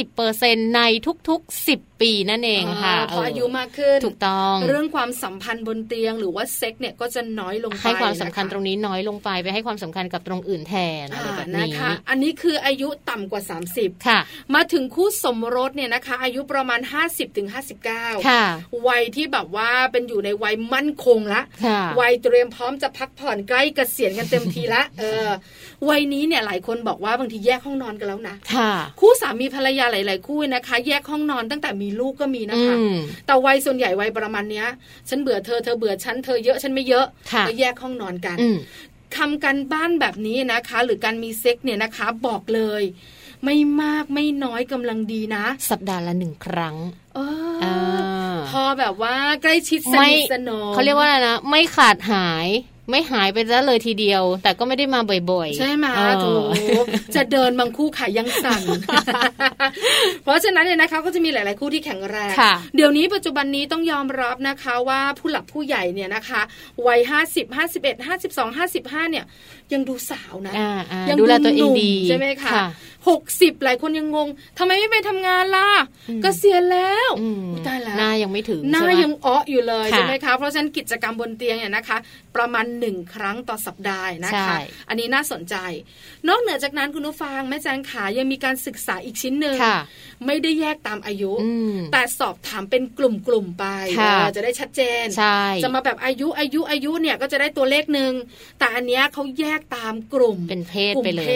[0.03, 0.81] 20%ใน
[1.29, 13.43] ทุกๆ 10 ปีนั่นเองค่ะพออายุมากขึ้นถูกต้องเรื่องความสัมพันธ์บนเตียง หรือว่าเซ็กเนี่ยก็จะน้อยลงไปให้ความสำคัญตรงนี้น้อยลงไปไปให้ความสำคัญกับตรงอื่นแทนอะไรแบบนี้นะคะอันนี้คืออายุต่ำกว่า
[13.75, 14.19] 30 ค่ะ
[14.55, 17.49] มาถึงคู่สมรสเนี่ยนะคะ อายุประมาณ 50ถึง
[17.89, 18.45] 59ค่ะ
[18.89, 21.43] วัยที่แบบว่าเป็นอยู่ในวัยมั่นคงละ
[22.01, 25.27] วัยเตรียมพร้อมจะพักผ่อนใกล้เกษียณกันเต็มทีละเออ
[25.89, 32.75] วัยนี้เนี่ยหลายคนบอกว่าบางทีแยกห้องนอนกันแล้วนะค่ะคู่สามีภรรยาหลาย ๆ คู่นะคะ แยกห้องนอนตั้งแต่มีลูกก็มีนะคะ
[33.27, 34.67] แต่วัยส่วนใหญ่วัยประมาณเนี้ย
[35.09, 37.07] ฉันเบื่อเธอเธอเบื่อฉันเธอเยอะฉันไม่เยอะ
[37.49, 38.37] ก็แยกห้องนอนกัน
[39.17, 42.83] ทำกันบ้านแบบนี้นะคะ หรือการมีเซ็กเนี่ยนะคะ บอกเลย
[43.45, 46.77] ไม่มากไม่น้อยกำลังดีนะ สัปดาห์ละหนึ่งครั้ง
[47.19, 47.21] อ
[48.49, 52.49] พอแบบว่าใกล้ชิดสนิทสนมเขาเรียกว่าอะไรนะ ไม่ขาดหาย
[52.91, 55.01] ไม่หายไปแล้วเลยทีเดียว แต่ก็ไม่ได้มา
[55.33, 55.87] บ่อยๆ ใช่ไหม
[56.25, 56.35] ถู
[56.83, 58.63] กจะเดินบางคู่ขายังสั่น
[60.25, 62.35] เพราะฉะนั้นเนี่ยนะคะก็จะมีหลาย ๆ คู่ที่แข็งแรง
[62.77, 66.41] เดี๋ยวนี้ปัจจุบันนี้ต้องยอมรับนะคะว่าผู้หลักผู้ใหญ่เนี่ยนะคะ
[66.87, 69.25] วัยห้าสิบห้าสิบเอ็ดห้าสิบสองห้าสิบห้าเนี่ย
[69.73, 70.55] ยังดูสาวนะ
[71.09, 72.53] ยังดูแลตัวเองดีใช่ไหมคะ
[73.09, 75.69] หกสิบหลายคนยังงงทำไมไม่ไปทำงานล่ะ
[76.25, 77.11] ก็เสียแล้ว
[77.67, 81.99] ตายแล้วหน้ายังไม่ถึงหน้ายังอ้ออยู่เลยใช่ไหมคะเพราะฉะนั้นกิจกรรมบนเตียงเนี่ยนะคะ
[82.37, 84.57] ประมาณหนึ่งครั้งต่อสัปดาห์นะคะ
[84.89, 85.57] อันนี้น่าสนใจ
[86.29, 89.57] นอกเหนือจากนั้นคุณผู้ฟังแม่แจงขายังมีการศึกษาอีกชิ้นหนึ่ง
[90.27, 91.33] ไม่ได้แยกตามอายุ
[91.93, 93.65] แต่สอบถามเป็นกลุ่มๆไป
[94.37, 95.05] จะได้ชัดเจน
[95.63, 98.13] จะมาแบบอายุอายุอายุเนี่ยก็จะได้ตัวเลขหนึ่ง
[98.59, 101.27] แต่อันนี้เขาแยกตามกลุ่มเป็นเพศไปเลย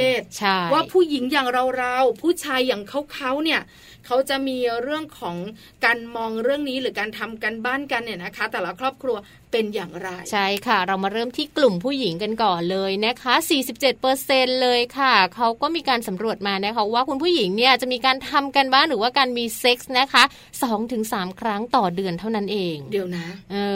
[0.73, 3.61] ว่าผู้หญิงอย่างเราเราผู้ชายอย่างเขาเขาเนี่ย
[4.07, 5.37] เขาจะมีเรื่องของ
[5.85, 9.17] การมองเรื่องนี้หรือการทำกันบ้านกันเนี่ยนะคะ แต่ละครอบครัว
[9.53, 13.35] เป็นอย่างไร ใช่ค่ะ เรามาเริ่มที่กลุ่มผู้หญิงกันก่อนเลยนะคะ
[13.65, 20.23] 47เปอร์เซ็นเลยค่ะเขาก็มีการสำรวจมานะคะว่าคุณผู้หญิงเนี่ยจะมีการทำกันบ้านหรือว่าการมีเซ็กส์นะคะ
[20.59, 21.03] 2-3ถึง
[21.41, 23.27] ครั้งต่อเดือนเท่านั้นเอง เดี๋ยวนะ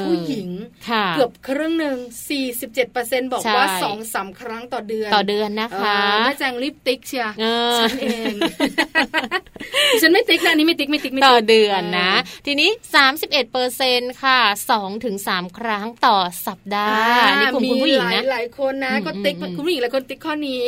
[0.07, 0.49] ผู้หญิง
[1.17, 1.99] เกือบครึ่งหนึ่ง
[2.41, 7.27] 47เปอร์เซ็นบอกว่าสองสาครั้งต่อเดือนต่อเดือนนะคะแม่แจงรีบติ๊กเชีย
[7.79, 8.35] ฉันเอง
[10.01, 12.13] ฉันไม่ติ๊กนะนี่ไม่ติ๊กไม่ติ๊กต่อเดือนนะ
[12.47, 12.71] ทีนี้
[13.07, 14.41] 31เปอร์เซ็นค่ะ
[14.73, 20.63] 2ถึง3ครั้งต่อสัปดาห์นี่กลุ่มคุณผู้หญิงนะหลายคนนะก็ติ๊กคุณผู้หญิงหลายคนติ๊กข้อนี้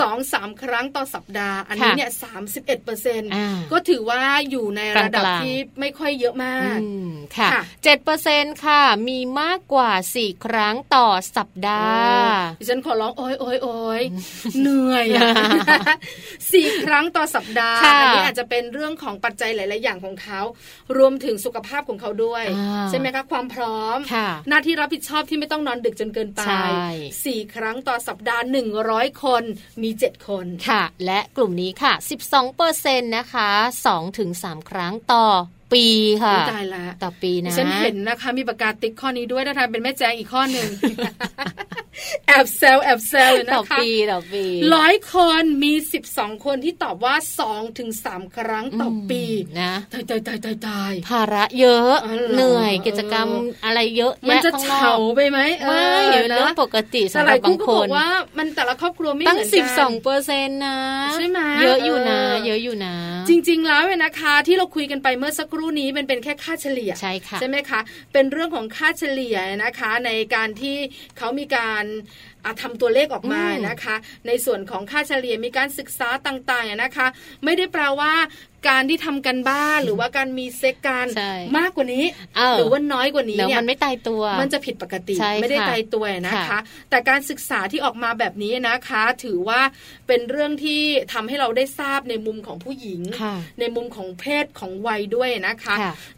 [0.00, 3.30] สองสามครั้งต่อสัปดาห์ อันนี้เนี่ยสามสิบเอ็ดเปอร์เซ็นต์
[3.72, 4.20] ก็ถือว่า
[4.50, 6.78] อยู่ในระดับที่ไม่ค่อยเยอะมาก
[7.36, 7.50] ค่ะ
[7.84, 14.02] เจ็ดเปอร์เซ็นต์ค่ะ มีมากกว่าสี่ครั้งต่อสัปดาห์ดิฉันขอร้องโอ้ยโอ้ยโอ้ย
[14.60, 15.06] เหนื่อย
[16.52, 20.40] สี่ครั้งต่อสัปดาห์อันนี้อาจจะเป็นเรื่องของปัจจัยหลาย ๆ อย่างของเขา
[20.98, 22.44] รวมถึงสุขภาพของเขาด้วย
[22.90, 23.98] ใช่ไหมคะความพร้อม
[24.48, 26.42] หน้าที่รับผิดชอบที่ไม่ต้องนอนดึกจนเกินไป
[27.24, 29.42] สี่ครั้งต่อสัปดาห์หนึ่งร้อยคน
[29.82, 33.50] มีเจ็ดคนค่ะ และกลุ่มนี้ค่ะสิบสองเปอร์เซ็นต์นะคะ
[33.86, 35.26] สองถึงสามครั้งต่อ
[35.72, 35.86] ปี
[36.22, 40.68] ค่ะตายละต่อปีนะฉันเห็นนะคะ มีประกาศติ๊กข้อนี้ด้วยนะคะเป็นแม่แจงอีกข้อหนึ่ง
[42.26, 49.22] แอบเซลแอบเซลเลยนะคะต่อปีต่อปีร้อยคนมีสิบสองคนที่ตอบว่าสองถึงสามครั้งต่อปี
[49.60, 51.94] นะตายตายตายตายตายภาระเยอะ
[52.34, 53.26] เหนื่อยกิจกรรม
[53.64, 55.84] อะไรเยอะมันจะเฉาไปไหมไม่
[56.28, 60.78] เรื่องปกติสำหรับบางคนว่า มันแต่ละครอบครัวไม่เหมือนกันตั้งสิบสองเปอร์เซ็นต์นะ
[61.14, 62.94] ใช่ไหมเยอะอยู่นะ เยอะอยู่นะ
[63.28, 67.80] จริง ๆ แล้วเนี่ยนะคะ ที่เราคุยกันไปเมื่อสักครู่นี้มันเป็นแค่ค่าเฉลี่ยใช่ค่ะใช่ไหมคะ
[68.12, 70.76] เป็นเรื่องของค่าเฉลี่ยนะคะ ในการที่
[71.18, 71.84] เขามีการ
[72.62, 77.06] ทำตัวเลขออกมานะคะ ในส่วนของค่าเฉลี่ยมีการศึกษาต่างๆนะคะ
[77.44, 78.12] ไม่ได้แปลว่า
[78.68, 81.06] การที่ทำกันบ้านหรือว่าการมีเซ็กกัน
[81.58, 82.04] มากกว่านี้
[82.58, 86.58] หรือว่าน้อยกว่านี้เนี่ยมันไม่ตายตัว มันจะผิดปกติไม่ได้ตายตัวนะคะ
[86.90, 89.60] แต่การศึกษาที่ออกมาแบบนี้นะคะ ถือว่า
[90.06, 93.00] เป็นเรื่องที่ทำให้เราได้ทราบในมุมของผู้หญิง
[93.60, 95.74] ในมุมของเพศของวัยด้วยนะคะ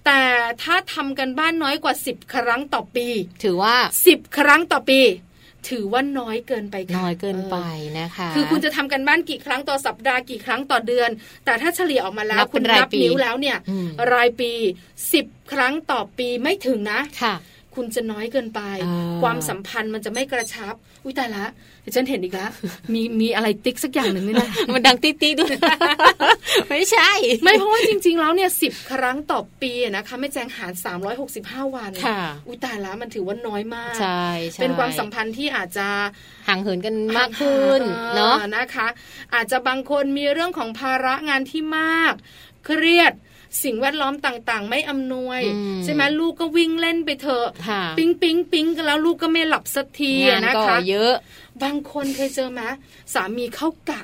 [0.06, 0.20] แต่
[0.62, 3.08] ถ้าทำกันบ้านน้อยกว่า 10 ครั้งต่อปี
[3.44, 5.00] ถือว่า 10 ครั้งต่อปี
[5.70, 7.56] ถือว่าน้อยเกินไปน้อยเกินไป
[8.00, 11.10] นะคะ คือคุณจะทำกันบ้านกี่ครั้งต่อสัปดาห์กี่ครั้งต่อเดือน
[11.44, 13.56] แต่ถ้าเฉลี่ยออกมาแล้วคุณนับนิ้วแล้วเนี่ย
[14.14, 14.52] รายปี
[15.12, 17.34] สิบครั้งต่อปีไม่ถึงนะค่ะ
[17.78, 18.60] คุณจะน้อยเกินไป
[19.22, 21.44] ความสัมพันธ์มันจะไม่กระชับ อุ้ยตายละ
[21.96, 22.50] ฉันเห็นอีกแล้ว
[22.92, 25.54] มีมีอะไรติ๊กสักอย่างหนึ่งนี่นะมันดังติ๊กติ๊กด้วย
[26.68, 27.10] ไม่ใช่
[27.42, 34.24] ไม่เพราะว่าจริง ๆ แล้วเนี่ยสิบครั้งต่อปีนะคะไม่แจงหารสามร้อยหกสิบห้าวันค่ะอุ้ยตายละมันถือว่าน้อยมากใช่
[34.60, 35.88] เป็นความสัมพันธ์ที่อาจจะ
[36.48, 37.80] ห่างเหินกันมากขึ้น
[38.16, 38.88] เนาะนะคะ
[39.34, 42.14] อาจจะบางคนมีเรื่องของภาระงานที่มาก
[42.64, 43.12] เครียด
[43.62, 45.40] สิ่งแวดล้อมต่างๆ ไม่อำนวย
[45.84, 47.46] ใช่ไหมลูกก็วิ่งเล่นไปเถอะ
[47.98, 50.12] ปิ๊งปิ๊งปิ๊งกันแล้วลูกก็ไม่หลับสักที
[50.46, 51.14] นะคะเยอะ
[51.62, 52.62] บางคนเคยเจอไหม
[53.14, 54.02] สามีเข้ากะ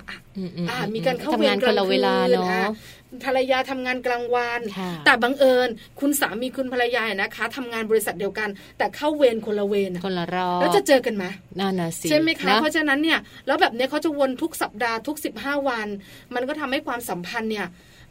[0.70, 2.00] อ่ามีการเข้าเวรกลางคืน
[2.34, 2.70] เนาะ
[3.24, 4.60] ภรรยาทำงานกลางวัน
[5.04, 5.68] แต่บังเอิญ
[6.00, 11.24] คุณสามีคุณภรรยานะคะทำงานบริษัทเดียวกัน แต่เข้าเวรคนละเวรคนละรอแล้วจะเจอกันไหม
[11.58, 15.88] นั่นนะสิใช่ไหมคะเพราะฉะนั้นเนี่ยแล้วแบบนี้เขาจะวนทุกสัปดาห์ทุกสิบห้าวัน
[16.34, 17.66] มันก็ทำให้ความสัมพันธ์เนี่ย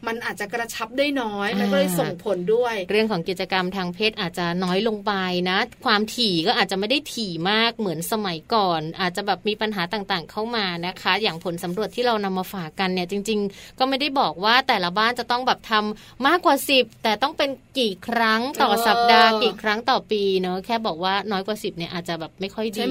[0.08, 5.12] มันอาจจะกระชับได้น้อย มันก็เลยส่งผลด้วย เรื่องของกิจกรรมทางเพศอาจจะน้อยลงไป
[5.50, 22.84] นะ ความถี่ก็อาจจะไม่ได้ถี่มากเหมือนสมัยก่อน อาจจะแบบมีปัญหาต่างๆ เข้ามานะคะ อย่างผลสำรวจที่เรานำมาฝากกันเนี่ยจริง ๆ ก็ไม่ได้บอกว่าแต่ละบ้านจะต้องแบบทำมากกว่า 10 แต่ต้องเป็นกี่ครั้งต่อสัปดาห์กี่ครั้งต่อปีเนาะแค่บอกว่าน้อยกว่า 10เนี่ยอาจจะแบบไม่ค่อยดี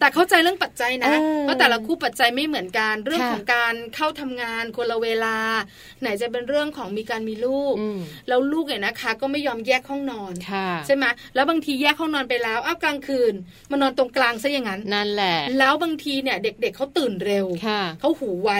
[0.00, 1.12] แต่เข้าใจเรื่องปัจจัยนะ
[1.42, 5.36] เพราะแต่ละคู่ปัจจัยไม่เหมือนกันเรื่องของการเข้าทำงานคนละเวลา
[6.00, 7.74] ไหนจะเป็นเรื่องของมีการมีลูก
[8.28, 10.34] แล้วลูกเนี่ยนะคะ ก็ไม่ยอมแยกห้องนอน
[10.86, 11.04] ใช่ไหม
[11.34, 13.34] แล้วบางทีแยกห้องนอนไปแล้วอ้าวกลางคืน
[13.70, 17.46] มานอนตรงกลางซะอย่างนั้นนั่นแหละ แล้วบางทีเนี่ยเด็กๆเเขาตื่นเร็ว
[18.00, 18.52] เขาหูไว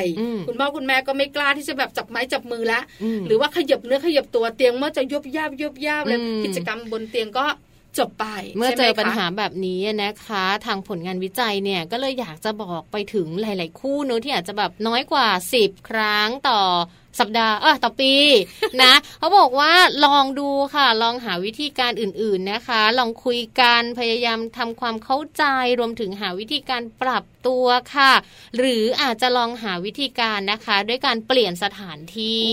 [0.46, 2.80] คุณพ่อคุณแม่ก็ไม่กล้าที่จะแบบจับไม้จับมือละ
[3.26, 7.46] หรือว่าขยับเนื้อขยับตัวเตียงเมื่อจะยบยาบยบยาบเลยกิจกรรมบนเตียงก็
[7.98, 16.60] จบไปเมื่อเจอปัญหาแบบนี้นะคะ ทางผลงานวิจัยเนี่ยก็เลยอยากจะบอกไปถึงหลาย ๆ คู่เนอะที่อาจจะแบบน้อยกว่า 10 ครั้งต่อ
[17.18, 18.14] สัปดาห์เออต่อปี
[18.82, 19.72] นะเขาบอกว่า
[20.04, 25.44] ลองดูค่ะ ลองหาวิธีการอื่นๆนะคะ ลองคุยกันพยายามทำความเข้าใจ
[25.78, 28.12] รวมถึงหาวิธีการปรับตัวค่ะ
[28.56, 32.44] หรืออาจจะลองหาวิธีการนะคะ ด้วยการเปลี่ยนสถานที่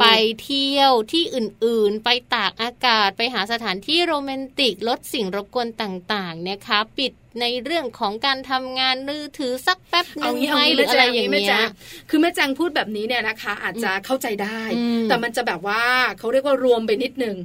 [0.00, 0.04] ไป
[0.42, 11.66] เที่ยวที่อื่นๆ ไปตากอากาศไปหาสถานที่โรแมนติกลดสิ่งรบกวนต่างๆนะคะ ปิด ในเรื่องของการทำงานมือถือสักแป๊บนึงไหมหรืออะไรอย่างเงี้ย
[12.10, 14.60] คือแม่แจงพูดแบบนี้เนี่ยนะคะ อาจจะเข้าใจได้
[15.08, 15.82] แต่มันจะแบบว่า
[16.18, 17.36] เขาเรียกว่ารวมไปนิดนึง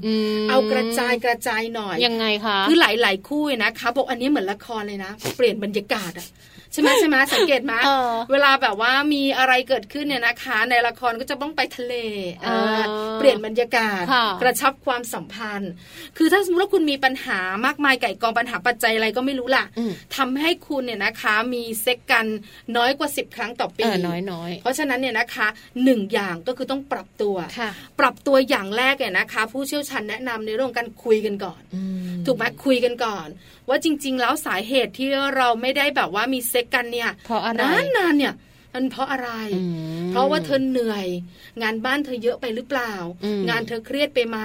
[0.50, 6.28] เอากระจายกระจายหน่อยยังไงคะคือหลาย ๆ คู่นะคะบอกอันนี้เหมือนละครเลยนะ เปลี่ยนบรรยากาศอะ
[6.74, 7.74] ใช่ไหมใช่ไหมสังเกตไหม
[8.32, 11.94] เวลาแบบว่ามีอะไรเกิดขึ้นเนี่ยนะคะ ในละครก็จะต้องไปทะเล
[13.20, 14.04] เปลี่ยนบรรยากาศ
[14.42, 15.72] กระชับความสัมพันธ์
[16.18, 19.66] คือถ้าสมมติว่าคุณมีปัญหามากมายไก่กองปัญหาปัจจัยอะไรก็ไม่รู้ล่ะ
[20.18, 22.26] ทำให้คุณเนี่ยนะคะมีเซ็กกัน
[22.78, 25.48] น้อยกว่าสิบครั้งต่อปีน้อยน้อยเพราะฉะนั้นเนี่ยนะคะ
[25.84, 27.36] หนึ่งอย่างก็คือต้องปรับตัว
[28.00, 31.62] ปรับตัวอย่างแรกเนี่ยนะคะ ผู้เชี่ยวชาญแนะนำในเรื่องการคุยกันก่อน
[32.26, 33.30] ถูกไหมคุยกันก่อน
[33.70, 37.62] ว่าจริง ๆ แล้วสาเหตุที่เราไม่ได้แบบว่ามีเซ็กกันเนี่ยเพราะอะไร
[37.98, 38.36] นานๆเนี่ย
[38.76, 39.32] มันเพราะอะไร
[40.12, 41.08] เพราะว่าเธอเหนื่อย
[41.62, 42.94] งานบ้านเธอเยอะไปหรือเปล่า
[43.50, 44.38] งานเธอเครียดไปไหม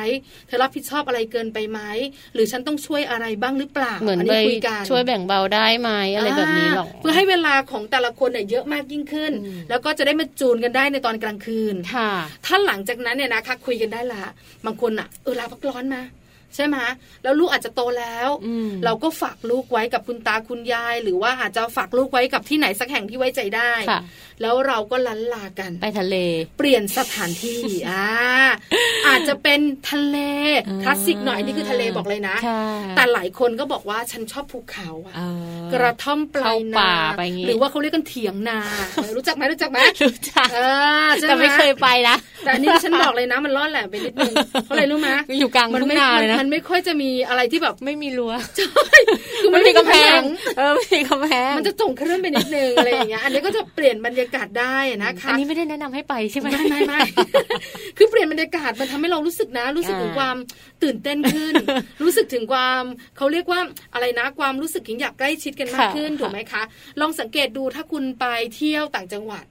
[0.47, 1.81] เธอรับผิดชอบอะไรเกินไปไหม
[2.35, 4.35] หรือฉันต้องช่วยอะไรบ้างหรือเปล่า เหมือนไป
[4.91, 9.33] ช่วยแบ่งเบาได้ไหมอะไรแบบนี้หรอก เพื่อให้เวลาของแต่ละคนเนี่ยเยอะมากยิ่งขึ้น
[9.71, 12.11] แล้วก็จะได้มาจูนกันได้ในตอนกลางคืน ค่ะ
[12.47, 14.25] ถ้าหลังจากนั้นเนี่ยนะคะคุยกันได้ละ
[14.67, 16.03] บางคนอะเออลาพักร้อนมา
[16.57, 16.77] ใช่ไหม
[17.23, 18.29] แล้วลูกอาจจะโตแล้ว
[18.85, 23.73] เราก็ฝากลูกไว้กับคุณตาคุณยาย หรือว่าอาจจะฝากลูกไว้กับที่ไหนสักแห่งที่ไว้ใจได้
[24.43, 26.17] แล้วเราก็ลันลากันไปทะเล
[26.59, 28.07] เปลี่ยนสถานที่อ่า
[29.07, 30.19] อาจจะเป็นทะเล
[30.83, 32.37] คลาสสิกหน่อยนี่คือทะเลบอกเลยนะ
[32.97, 35.15] แต่หลายคนก็บอกว่าฉันชอบภูเขาอะ
[35.73, 36.91] กระท่อมปลายนา
[37.47, 38.59] หรือว่าเขาเรียกกันเถียงนา
[39.17, 40.49] รู้จักไหมรู้จักไหมรู้จัก
[41.29, 44.35] แต่ไม่เคยไปนะแต่นี่ฉันบอกเลยนะมันล่อแหลมไปนิดนึง
[44.65, 45.09] เพราะอะไรรู้ไหม
[45.41, 48.97] อยู่กลางทุ่งนาเลยนะมันไม่ค่อยจะมีอะไรที่แบบไม่มีรั้วใช่
[49.43, 50.21] คือมันมีกำแพง
[50.59, 57.01] เออไม่มีกำแพงมันจะส่งเครื่องไปนิดนึงอะไรอย่างเงี้ยอันนี้ก็จะเปลี่ยนบรรยากาศได้นะคะอันนี้ไม่ได้แนะนำให้ไปใช่ไหมไม่ไม่ไม่
[57.97, 60.37] คือเปลี่ยนบรรยากาศมันทำให้เรารู้สึกนะ รู้สึกถึงความ
[60.83, 61.55] ตื่นเต้นขึ้น
[62.03, 62.83] รู้สึกถึงความ
[63.17, 63.61] เขาเรียกว่า
[63.95, 66.63] อะไรนะความรู้สึกถึงอยากใกล้ชิดกันมากขึ้นถูกไหมคะ
[67.01, 68.25] ลองสังเกตดูถ้าคุณไป
[68.57, 69.45] เที่ยวต่างจังหวัด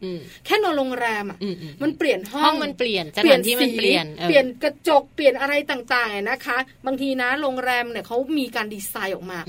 [0.45, 1.37] แค่นอนโรงแรมอะ
[1.83, 9.39] มันเปลี่ยนห้องมันเปลี่ยนเปลี่ยนที่มันเปลี่ยนเปลี่ยนกระจกเปลี่ยนอะไรต่างๆนะคะบางทีนะโรงแรมเนี่ยเขามีการดีไซน์ออกมา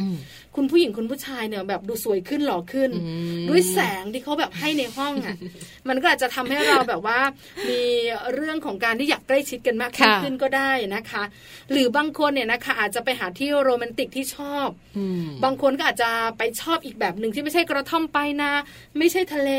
[0.56, 2.90] คุณผู้หญิงคุณผู้ชายเนี่ยแบบดูสวยขึ้นหล่อขึ้น
[3.48, 5.36] ด้วยแสงที่เขาแบบให้ในห้องอะ
[5.88, 7.20] มันก็อาจจะทำให้เราแบบว่า
[7.68, 7.82] มี
[8.34, 9.92] เรื่องของการที่อยากใกล้ชิดกันมาก
[10.22, 11.22] ขึ้นก็ได้นะคะ
[11.70, 14.68] หรือบางคนเนี่ยนะคะ อาจจะไปหาที่โรแมนติกที่ชอบ
[15.44, 18.52] บางคนก็อาจจะไปชอบอีกแบบหนึ่งที่ไม่ใช่กระท่อมไปนะ
[18.98, 19.50] ไม่ใช่ทะเล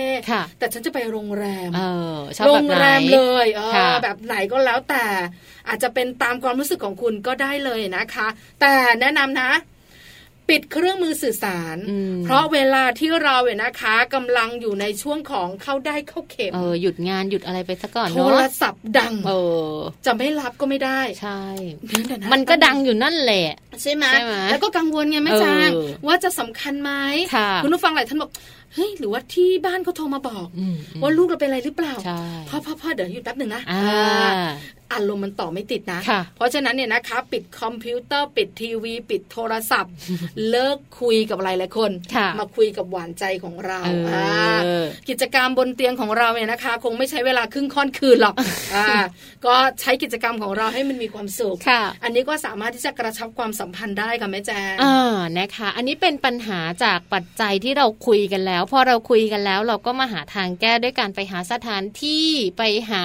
[0.60, 1.72] แต่ฉันจะไปโรงแรม
[2.48, 5.06] โรงแรมเลยเออแบบไหนก็แล้วแต่
[5.68, 8.28] อาจจะเป็นตามความรู้สึกของคุณก็ได้เลยนะคะ
[8.62, 9.52] แต่แนะนำนะ
[10.50, 11.78] ปิดเครื่องมือสื่อสาร
[12.24, 19.32] เพราะเวลาที่เราเนี่ยนะคะกำลังอยู่ในช่วงของเข้าได้เข้าเข็มเออหยุดงานหยุดอะไรไปซะก่อนเนาะโทรศัพท์ดังเอ
[19.74, 19.76] อ
[20.06, 21.42] จะไม่รับก็ไม่ได้ใช่
[22.34, 23.48] มันก็ดังอยู่นั่นแหละ
[23.82, 24.06] ใช่ไหม
[24.52, 25.70] แล้วก็กังวลไงแม่จาง
[26.08, 26.92] ว่าจะสำคัญไหม
[27.64, 28.32] คุณผู้ฟังหลายท่านบอก
[28.74, 30.48] เฮ้ยหรือว่าที่บ้านเขาโทรมาบอก
[31.02, 31.96] ว่าลูกเราเป็นอะไรหรือเปล่า
[32.50, 33.62] พ่อพ่อพ่อเดี๋ยวหยุดแป๊บหนึ่งนะ
[34.94, 36.02] อารมณ์มันต่อไม่ติดนะ
[36.36, 39.94] เพราะฉะนั้นเนี่ยนะคะ ปิดคอมพิวเตอร์ปิดทีวี ปิดโทรศัพท์
[40.50, 41.92] เลิกคุยกับหลายๆคน
[42.40, 43.80] มาคุยกับหวานใจของเรา
[45.10, 48.36] กิจกรรมบนเตียงของเราเนี่ยนะคะ คงไม่ใช้เวลาครึ่งค่อนคืนหรอก
[49.46, 51.58] ก็ใช้กิจกรรมของเราให้มันมีความสุข
[52.04, 62.28] อันนี้ก็สามารถที่จะกระชับความสัมพันธ์ได้ค่ะแม่แจ้งอ่านะคะ อันนี้เป็นปัญหาจากปัจจัยที่เราคุยกันแล้ว พอเราคุยกันแล้วเราก็มาหาทางแก้ด้วยการไปหาสถานที่
[62.58, 63.04] ไปหา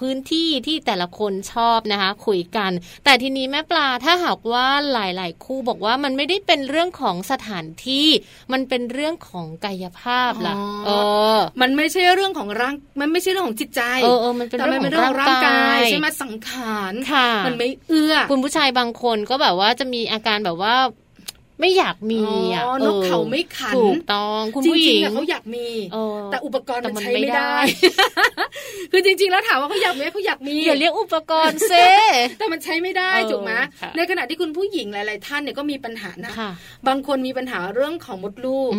[0.00, 2.70] พื้นที่ที่แต่ละคนชอบนะคะ คุยกัน
[3.04, 8.06] แต่ทีนี้แม่ปลาถ้าหากว่าหลาย ๆ คู่บอกว่ามันไม่ได้เป็นเรื่องของสถานที่
[8.52, 10.54] มันเป็นเรื่องของกายภาพล่ะ
[10.86, 10.90] เอ
[11.36, 16.92] อ มันไม่ใช่เรื่องของร่าง มันไม่ใช่เรื่องของจิตใจเออเออมันเป็นเรื่องของร่างกายใช่ไหมสังขาร
[17.46, 20.74] มันไม่เอื้อคุณผู้ชายบางคนก็แบบว่าจะมีอาการแบบว่า
[21.60, 22.22] ไม่อยากมี
[22.54, 25.68] อะนกเขาไม่ขันถูกต้องคุณผู้หญิงเขาอยากมี
[26.30, 27.54] แต่อุปกรณ์มันใช้ไม่ได้
[28.92, 31.72] คือจริง ๆ แล้วถามว่าเขาอยากมีเขาอยากมีอย่าเรียกอุปกรณ์เซ
[32.38, 33.52] แต่มันใช้ไม่ได้ถูกไหม
[33.96, 36.32] ในขณะที่คุณผู้หญิงหลาย ๆ ท่านเนี่ยก็มีปัญหานะ
[36.88, 38.72] บางคนมีปัญหาเรื่องของมดลูก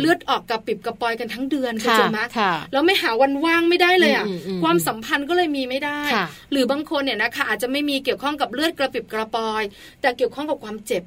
[0.00, 2.20] เลือดออกกับปิบกระปอยกันทั้งเดือนคุณไหม
[2.72, 4.26] แล้วไม่หาวันว่างไม่ได้เลยอะ
[4.62, 6.00] ความสัมพันธ์ก็เลยมีไม่ได้
[6.52, 9.62] หรือบางคนเนี่ยนะคะอาจจะไม่มีเกี่ยวข้องกับเลือดกระปิบกระปอย
[10.00, 11.02] แต่เกี่ยวข้องกับความเจ็บ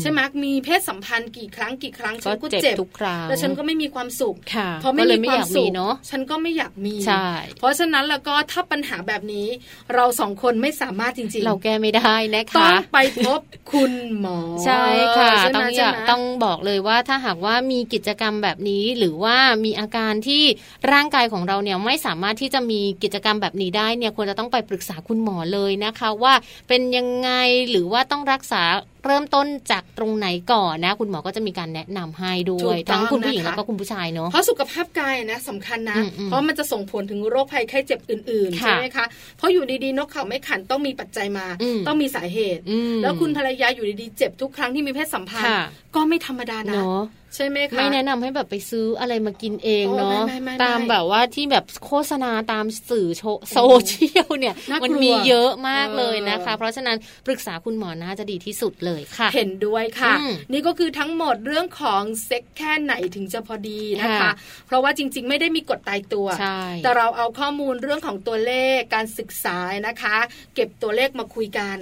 [0.00, 4.36] ใช่ไหมมีเพศสัมพันธ์กี่ครั้งกี่ครั้งฉันก็เจ็บทุกครั้งแล้วฉันก็ไม่มีความสุข
[4.80, 7.28] เพราะไม่มีความสุขเนาะฉันก็ไม่อยากมีใช่
[7.58, 9.48] เพราะฉะนั้นแล้วก็ถ้าปัญหาแบบนี้
[9.94, 13.40] เราสองคนไม่สามารถจริงๆ เราแก้ไม่ได้นะคะต้องไปพบ
[13.72, 14.84] คุณหมอใช่
[15.18, 20.42] ค่ะต้องจะต้องบอกเลยว่าถ้าหากว่ามีกิจกรรมแบบนี้หรือว่ามีอาการที่
[20.92, 26.34] ร่างกายของเราเนี่ยไม่สามารถที่จะมีกิจกรรมแบบนี้ได้เนี่ยควรจะต้องไปปรึกษาคุณหมอเลยนะคะ ว่า
[26.68, 27.30] เป็นยังไง
[27.70, 28.62] หรือว่าต้องรักษา
[29.06, 41.46] เริ่มต้นจากตรงไหนก่อนนะ คุณหมอก็จะมีการแนะนำให้ด้วย ทั้งคุณผู้หญิงแล้วก็คุณผู้ชายเนาะเพราะสุขภาพกายนะสำคัญนะ เพราะมันจะส่งผลถึงโรคภัยไข้เจ็บอื่นๆใช่ไหมคะเพราะอยู่ดีๆนกเขาไม่ขันต้องมีปัจจัยมา
[41.86, 42.62] ต้องมีสาเหตุ
[43.02, 45.54] แล้วคุณภรรยาอยู่ดีๆเจ็บทุกครั้งที่มีเพศสัมพันธ์
[45.94, 46.82] ก็ไม่ธรรมดานะ
[47.36, 50.20] ใช่ไหมคะไม่แนะนำให้แบบไปซื้ออะไรมากินเองเนาะ
[50.62, 53.08] ตามแบบว่าที่แบบโฆษณาตามสื่อ
[53.52, 60.14] โซเชียลเนี่ย มันมีเยอะมากเลยนะคะ เพราะฉะนั้นปรึกษาคุณหมอน่าจะดีที่สุดเลยค่ะ เห็นด้วยค่ะ
[60.52, 64.30] นี่ก็คือทั้งหมดเรื่องของเซ็กแค่ไหนถึงจะพอดีนะคะ
[64.66, 66.26] เพราะว่าจริง ๆ ไม่ได้มีกฎตายตัว
[66.84, 69.58] แต่เราเอาข้อมูลเรื่องของตัวเลขการศึกษา
[69.88, 70.16] นะคะ
[70.54, 71.76] เก็บตัวเลขมาคุยกัน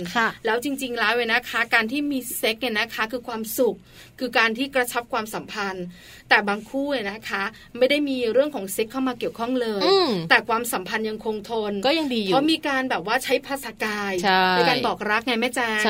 [0.46, 3.76] แล้วจริง ๆ แล้วเว้นะคะ การที่มีเซ็กส์เนี่ยนะคะ คือความสุข
[4.18, 5.84] คือการที่กระชับความสัมพันธ์
[6.28, 7.44] แต่บางคู่นะคะ
[7.78, 9.82] ไม่ได้มีเรื่องของเซ็กส์เข้ามาเกี่ยวข้องเลย
[10.30, 14.12] แต่ความสัมพันธ์ยังคงทนก็ยังดีอยู่เพราะมีการแบบว่าใช้ภาษากาย
[14.56, 15.82] ในการบอกรักไงแม่แจง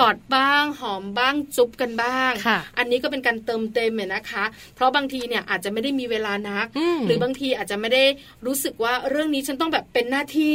[0.00, 2.32] กอดบ้างหอมบ้างจุ๊บกันบ้าง
[2.78, 4.44] อันนี้ก็เป็นการเติมเต็มเนี่ยนะคะ
[4.74, 6.66] เพราะบางทีเนี่ยอาจจะไม่ได้มีเวลานัก
[7.06, 8.04] หรือบางทีอาจจะไม่ได้
[8.46, 10.54] รู้สึกว่าเรื่องนี้ฉันต้องแบบเป็นหน้าที่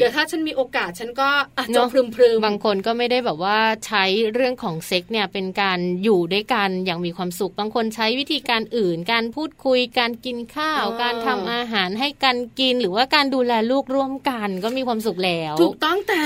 [0.00, 1.28] ดี๋ยวถ้าฉันมีโอกาสฉันก็
[1.58, 4.04] อาจจะพรึมพรึมบางคนก็ไม่ได้แบบว่าใช้
[4.34, 16.20] เรื่องของเซ็กเนี่ยเป็นการอยู่ด้วยกันอย่างมีความสุขบางคนใช้วิธีการอื่น การพูดคุยการกินข้าว การทำอาหารให้กันกิน หรือว่าการดูแลลูกร่วมกันก็มีความสุขแล้ว ถูกต้องแต่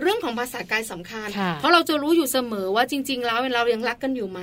[0.00, 1.28] เรื่องของภาษากายสำคัญ
[1.60, 4.40] เพราะเราจะรู้อยู่เสมอว่าจริง ๆ แล้วเรายังรักกันอยู่ไหม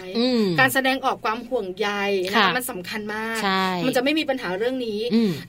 [0.60, 1.90] การแสดงออกความห่วงใย
[2.34, 3.38] นะมันสำคัญมาก
[3.86, 5.00] มันจะไม่มีปัญหาเรื่องนี้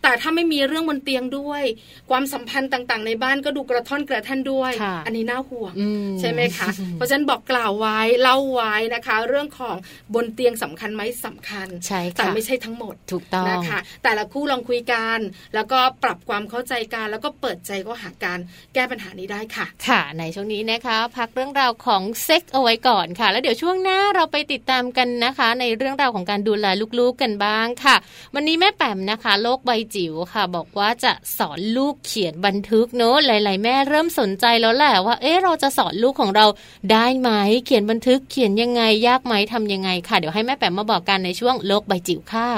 [0.02, 1.62] แต่ถ้าไม่มีเรื่องบนเตียงด้วย
[2.10, 4.72] ความสัมพันธ์ต่างๆ ในบ้านก็ดูกระท่อนกระท่านด้วย
[5.06, 5.74] อันนี้น่าห่วง
[6.20, 9.76] ใช่ไหมคะเพราะฉะนั้นบอกกล่าวไว้เล่าไว้นะคะ เรื่องของ
[10.14, 15.18] บนเตียงสำคัญไหมสำคัญใช่แต่ไม่ใช่ทั้งหมดถูกต้องนะคะ แต่ละคู่ลองคุยกัน
[15.54, 18.38] แล้วก็ปรับความเข้าใจกัน แล้วก็เปิดใจก็หาการ
[18.74, 26.66] แก้ปัญหานี้ได้ค่ะ ค่ะ ในช่วงนี้นะคะ พักเรื่องราวของเซ็กเอาไว้ก่อนค่ะ แล้วเดี๋ยวช่วงหน้าเราไปติดตามกันนะคะ ในเรื่องราวของการดูแล
[26.98, 27.96] ลูกๆกันบ้างค่ะ
[28.34, 36.46] วันนี้แม่แป๋มนะคะ โลกใบจิ๋วค่ะ บอกว่าจะสอนลูกเขียนบันทึกเนอะหลาย ๆ แม่เริ่มสนใจแล้วแหละว่า เอ๊ะเราจะสอนลูกของเรา
[36.92, 37.30] ได้ไหม
[37.64, 42.48] เขียนบันทึกเขียนยังไงยากไหมทำยังไงค่ะเดี๋ยวให้แม่แป๋มมาบอกกันในช่วงโลกใบจิ๋วค่ะ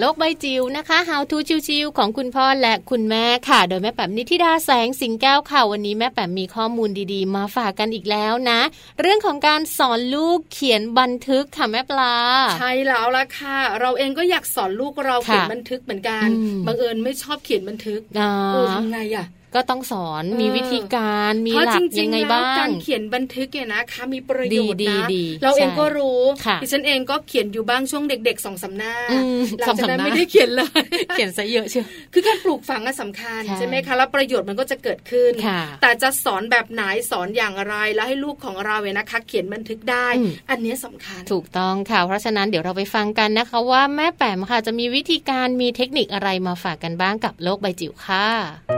[0.00, 1.38] โลกใบจิ๋วนะคะ How to
[1.68, 8.60] ชิวๆของคุณพ่อและคุณแม่ค่ะ โดยแม่แป๋มนิธิดาแสงสิงแก้วค่ะวันนี้แม่แป๋มมีข้อมูลดีๆ มาฝากกันอีกแล้วนะ
[9.00, 12.14] เรื่องของการสอนลูกเขียนบันทึกค่ะแม่ปลา
[12.58, 48.77] ใช่แล้วละค่ะ เราเองก็อยากสอนลูกเราค่ะเขียนบันทึกเหมือนกันอืมบังเอิญไม่ชอบเขียนบันทึกอ่าเออทำไงอะ ก็ต้องสอนมีวิธีการมีเพราะหลัจกริยังงไงๆแล้วบ้างการเขียนบันทึกเนี่ยนะคะมีประโยชน์ดีนะดีเราเองใช่ก็รู้ค่ะดิฉันเองก็เขียนอยู่บ้างช่วงเด็กๆสองสามหน้าอืมหลังสองจากสามนั้นหน้าไม่ได้เขียนเลยเขียนซะเยอะเชียวคือการปลูกฝังอะสำคัญใช่ใช่ไหมคะแล้วประโยชน์มันก็จะเกิดขึ้นค่ะแต่จะสอนแบบไหนสอนอย่างไรแล้วให้ลูกของเราเนี่ยนะคะ เขียนบันทึกได้อืมอันเนี้ยสำคัญ ถูกต้องค่ะเพราะฉะนั้นเดี๋ยวเราไปฟังกันนะคะว่าแม่แป๋มค่ะจะมีวิธีการมีเทคนิคอะไรมาฝากกันบ้างกับโลกใบจิ๋วค่ะ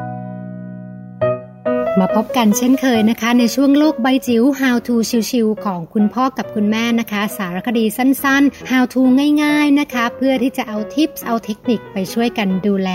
[2.01, 4.95] มาพบกันเช่นเคยนะคะ ในช่วงโลกใบจิ๋ว How to
[5.31, 9.01] ชิวๆของคุณพ่อกับคุณแม่นะคะ สารคดีสั้นๆ How to
[9.43, 12.89] ง่ายๆนะคะ เพื่อที่จะเอาทิปส์เอาเทคนิคไปช่วยกันดูแล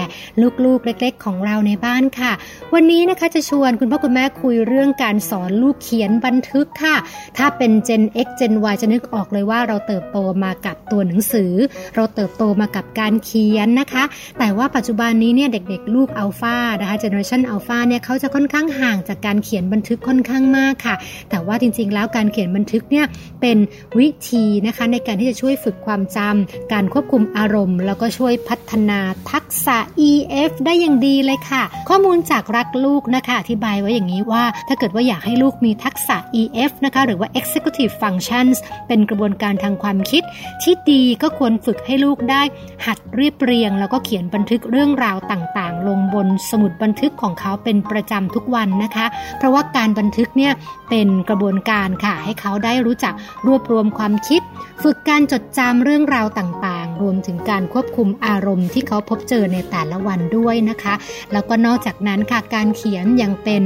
[0.64, 2.32] ลูกๆเล็กๆ ของเราในบ้านค่ะ
[2.74, 6.96] วันนี้นะคะจะชวนคุณพ่อคุณแม่คุยเรื่องการสอนลูกเขียนบันทึกค่ะ
[7.36, 11.52] ถ้าเป็น Gen X Gen Y จะนึกออกเลยว่าเราเติบโตมากับตัวหนังสือ
[11.94, 14.04] เราเติบโตมากับการเขียนนะคะ
[14.38, 20.94] แต่ว่าปัจจุบันนี้เนี่ยเด็กๆ ลูกอัลฟานะคะ Generation อัลฟาเนี่ยเขาจะค่อนข้างห่างจากการเขียนบันทึกค่อนข้างมากค่ะ
[21.30, 23.06] แต่ว่าจริงๆ แล้วการเขียนบันทึกเนี่ย
[23.40, 23.58] เป็น
[23.98, 29.76] วิธีนะคะในการที่จะช่วยฝึกความจำการควบคุมอารมณ์ แล้วก็ช่วยพัฒนาทักษะ
[30.08, 38.56] EF ได้อย่างดีเลยค่ะ ข้อมูลจากรักลูกนะคะอธิบายไว้อย่างนี้ว่า ถ้าเกิดว่าอยากให้ลูกมีทักษะ EF นะคะหรือว่า Executive Functions
[38.88, 40.22] เป็นกระบวนการทางความคิด
[40.62, 42.42] ที่ดีก็ควรฝึกให้ลูกได้
[42.86, 49.06] หัดเรียบเรียง แล้วก็เขียนบันทึกเรื่องราวต่างๆ ลงบนสมุดบันทึกของเขาเป็นประจำทุกวันนะคะ
[49.38, 50.52] เพราะว่าการบันทึกเนี่ย
[50.90, 53.14] เป็นกระบวนการค่ะ ให้เขาได้รู้จัก
[53.46, 54.42] รวบรวมความคิด
[54.82, 60.94] ฝึกการจดจำเรื่องราวต่างๆ รวมถึงการควบคุมอารมณ์ที่เขาพบเจอในแต่ละวันด้วยนะคะ
[61.32, 63.62] แล้วก็นอกจากนั้นค่ะการเขียนยังเป็น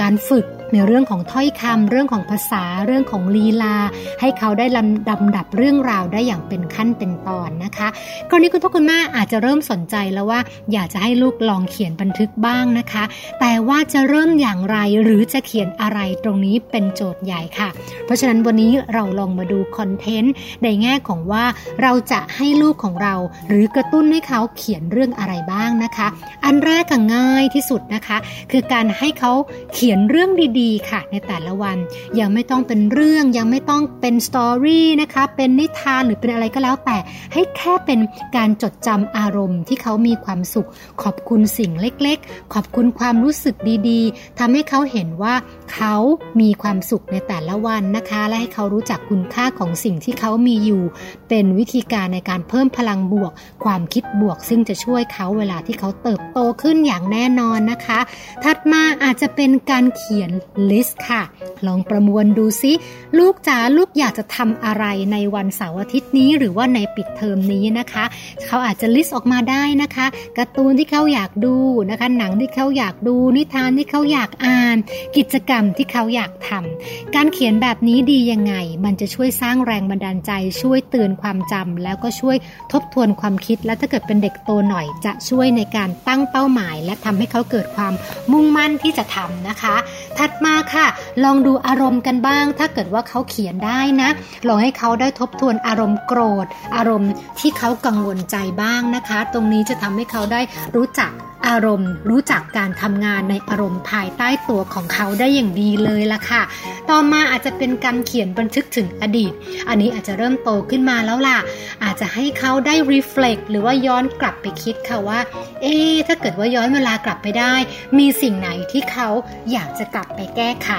[0.00, 3.76] การฝึกในเรื่องของถ้อยคำเรื่องของภาษาเรื่องของลีลา
[4.20, 7.88] ให้เขาได้ลำดำดับเรื่องราวได้อย่างเป็นขั้นเป็นตอนนะคะ
[8.30, 10.40] กรณีคุณพ่อคุณแม่อาจจะเริ่มสนใจแล้วว่า
[10.72, 13.04] อยากจะให้ลูกลองเขียนบันทึกบ้างนะคะ
[13.40, 17.68] แต่ว่าจะเริ่มอย่างไรหรือจะเขียนอะไรตรงนี้เป็นโจทย์ใหญ่ค่ะ
[18.04, 20.32] เพราะฉะนั้นวันนี้เราลองมาดูคอนเทนต์
[20.62, 21.44] ในแง่ของว่า
[21.82, 23.14] เราจะให้ลูกของเรา
[23.48, 26.06] หรือกระตุ้นให้เขาเขียนเรื่องอะไรบ้างนะคะ
[26.44, 28.16] อันแรกก็ง่ายที่สุดนะคะ
[28.50, 29.32] คือการให้เขา
[29.72, 30.30] เขียนเรื่อง
[30.60, 31.76] ดีๆ ค่ะ ในแต่ละวัน
[32.20, 36.98] ยังไม่ต้องเป็นเรื่องยังไม่ต้องเป็นสตอรี่นะคะเป็นนิทานหรือเป็นอะไรก็แล้วแต่
[37.32, 38.00] ให้แค่เป็น
[38.36, 40.68] การจดจำอารมณ์ที่เขามีความสุข
[41.02, 43.56] ขอบคุณสิ่งเล็กๆ ขอบคุณความรู้สึก
[43.88, 45.34] ดีๆทำให้เขาเห็นว่า
[45.74, 45.94] เขา
[46.40, 50.82] มีความสุขในแต่ละวันนะคะ และให้เขารู้จักคุณค่าของสิ่งที่เขามีอยู่
[51.28, 53.32] เป็นวิธีการในการเพิ่มพลังบวก
[53.64, 58.00] ความคิดบวก ซึ่งจะช่วยเขาเวลาที่เขาเติบโตขึ้นอย่างแน่นอนนะคะ
[58.44, 60.30] ถัดมาอาจจะเป็นการเขียน
[60.70, 61.22] list ค่ะ
[61.66, 62.72] ลองประมวลดูซิ
[63.18, 68.04] ลูกจ๋าลูกอยากจะทำอะไรในวันเสาร์อาทิตย์นี้ หรือว่าในปิดเทอมนี้นะคะ
[68.46, 70.06] เขาอาจจะ list ออกมาได้นะคะ
[70.38, 71.56] การ์ตูนที่เขาอยากดู
[71.90, 74.76] นะคะ หนังที่เขาอยากดูนิทานที่เขาอยากอ่าน
[75.16, 80.32] กิจกรรมที่เขาอยากทำการเขียนแบบนี้ดียังไง มันจะช่วยสร้างแรงบันดาลใจ
[80.62, 82.36] ช่วยเตือนความจำแล้วก็ช่วย
[82.72, 87.94] ทบทวนความคิด และถ้าเกิดเป็นเด็กโตหน่อย จะช่วยในการตั้งเป้าหมาย และทำให้เขาเกิดความ
[88.32, 89.74] มุ่งมั่นที่จะทำนะคะ
[90.18, 90.86] ถัดมาค่ะ
[91.24, 94.10] ลองดูอารมณ์กันบ้าง ถ้าเกิดว่าเขาเขียนได้นะ
[94.48, 96.46] ลองให้เขาได้ทบทวนอารมณ์โกรธ
[96.76, 100.40] อารมณ์ที่เขากังวลใจบ้างนะคะ ตรงนี้จะทำให้เขาได้
[100.76, 101.12] รู้จัก
[101.48, 106.42] อารมณ์รู้จักการทำงานในอารมณ์ภายใต้ตัวของเขาได้อย่างดีเลยล่ะค่ะ
[106.90, 109.32] ต่อมาอาจจะเป็นการเขียนบันทึกถึงอดีต
[109.68, 111.38] อันนี้อาจจะเริ่มโตขึ้นมาแล้วล่ะ
[111.84, 115.20] อาจจะให้เขาได้ reflect หรือว่าย้อนกลับไปคิดค่ะว่า
[115.62, 115.76] เอ๊
[116.06, 117.54] ถ้าเกิดว่าย้อนเวลากลับไปได้
[117.98, 119.08] มีสิ่งไหนที่เขา
[119.52, 120.70] อยากจะกลับไปแก้ไข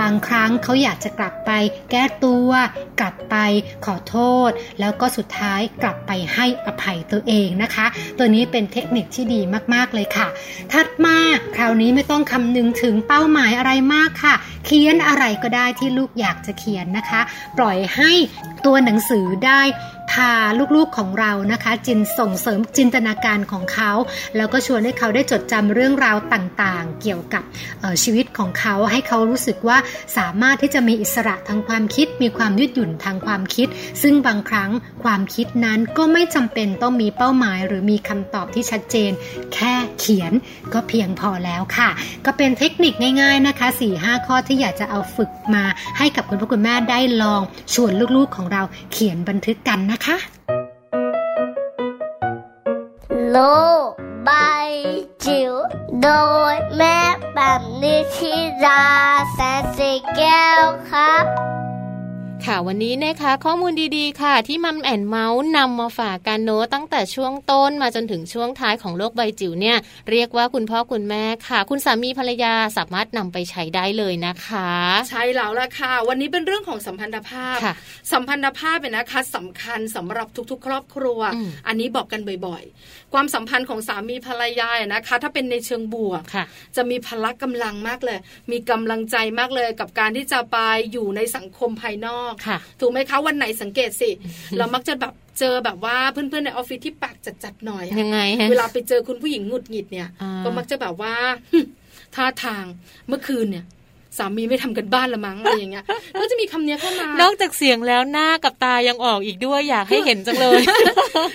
[0.00, 1.50] บางครั้งเขาอยากจะกลับไป
[1.90, 2.50] แก้ตัว
[3.00, 3.36] กลับไป
[3.86, 4.16] ขอโท
[4.48, 4.50] ษ
[4.80, 7.86] แล้วก็สุดท้ายกลับไปให้อภัยตัวเองนะคะ
[8.18, 9.40] ตัวนี้เป็นเทคนิคที่ดี
[9.74, 10.28] มากๆเลยค่ะ
[10.72, 11.16] ถัดมา
[11.56, 14.34] คราวนี้ไม่ต้องคำนึงถึงเป้าหมายอะไรมากค่ะ
[14.64, 17.20] เขียนอะไรก็ได้ที่ลูกอยากจะเขียนนะคะ
[17.58, 18.12] ปล่อยให้
[18.64, 19.60] ตัวหนังสือได้
[20.10, 20.30] พา
[20.76, 23.90] ลูกๆของเรานะคะ จินส่งเสริมจินตนาการของเขา
[24.36, 27.42] แล้วก็ชวนให้เขาได้จดจำเรื่องราวต่างๆ เกี่ยวกับ
[28.02, 29.78] ชีวิตของเขาให้เขารู้สึกว่า
[30.16, 33.68] สามารถที่จะมีอิสระทางความคิด มีความยืดหยุ่นทางความคิด
[34.02, 34.70] ซึ่งบางครั้ง
[35.04, 39.10] ความคิดนั้นก็ไม่จำเป็นต้องมีเป้าหมาย หรือมีคำตอบที่ชัดเจน
[39.54, 40.32] แค่เขียน
[40.72, 41.88] ก็เพียงพอแล้วค่ะ
[42.26, 45.64] ก็เป็นเทคนิคง่ายๆนะคะ 4-5 ข้อที่อยากจะเอาฝึกมา
[45.98, 47.42] ให้กับคุณพ่อคุณแม่ได้ลอง
[47.74, 50.16] ชวนลูกๆของเราเขียนบันทึกกันนะคะ
[53.28, 53.36] โล
[54.28, 54.70] บาย
[55.24, 55.52] จิ๋ว
[56.02, 56.08] โด
[56.52, 56.98] ยแม่
[57.34, 58.34] แบบนิชิ
[58.64, 58.84] รา
[59.32, 61.24] แสนสีแก้วครับ
[62.46, 69.76] ค่ะวันนี้นะคะ ข้อมูลดีๆ ค่ะ ที่มัมแอนเมาส์นำมาฝากกันโน้ตั้งแต่ช่วงต้นมาจนถึงช่วงท้ายของโลกใบจิ๋วเนี่ย
[70.10, 74.70] เรียกว่าคุณพ่อคุณแม่ค่ะ คุณสามีภรรยาสามารถนำไปใช้ได้เลยนะคะ
[75.10, 77.56] ใช่แล้วล่ะค่ะ วันนี้เป็นเรื่องของสัมพันธภาพ
[78.12, 81.20] สัมพันธภาพเป็นนะคะสำคัญสำหรับทุกๆ ครอบครัว
[81.66, 86.22] อันนี้บอกกันบ่อยๆ ความสัมพันธ์ของสามีภรรยานะคะ ถ้าเป็นในเชิงบวก
[86.76, 88.18] จะมีพละกำลังมากเลย
[88.52, 90.58] มีกำลังใจมากเลยกับการที่จะไป
[90.92, 92.32] อยู่ในสังคมภายนอก
[92.80, 94.10] ถูกไหมคะวันไหนสังเกตสิ
[94.56, 98.18] เรามักจะแบบเจอแบบว่าเพื่อนๆในออฟฟิศที่ปากจัดๆหน่อยยังไง
[98.50, 100.08] เวลาไปเจอคุณผู้หญิงหงุดหงิดเนี่ย
[100.44, 101.14] ก็มักจะแบบว่า
[102.14, 102.64] ท่าทาง
[103.08, 103.64] เมื่อคืนเนี่ย
[104.18, 105.84] สามีไม่ทำกันบ้านละมั้งอะไรอย่างเงี้ย
[106.20, 110.60] ก็จะมีคำเนี้ยเข้ามานอกจากเสียงแล้วหน้ากับตายังออกอีกด้วยอยากให้เห็นจังเลย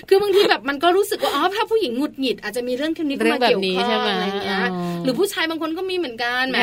[0.10, 4.60] คือบางทีแบบมันก็รู้สึกว่าอ๋อถ้าผู้หญิงหงุดหงิดอาจจะมีเรื่องนี้เข้ามาเกี่ยวข้องอะไรอย่างเงี้ย
[5.04, 6.60] หรือผู้ชายบางคนก็มีเหมือนกันแหม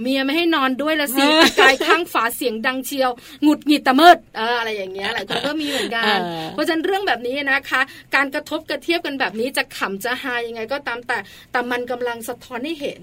[0.00, 1.24] เมียไม่ให้นอนด้วยละสิ
[1.60, 3.10] กายข้างฝาเสียงดังเชียว
[3.42, 4.16] หงุดหงิดตะเมิด
[4.58, 6.18] อะไรอย่างเงี้ยหลายคนก็มีเหมือนกัน
[6.50, 7.80] เพราะฉะนั้นเรื่องแบบนี้นะคะ
[8.14, 11.18] การกระทบกระเทียบกันแบบนี้จะขำจะฮายังไงก็ตามแต่
[11.52, 13.00] แต่มันกำลังสะท้อนให้เห็น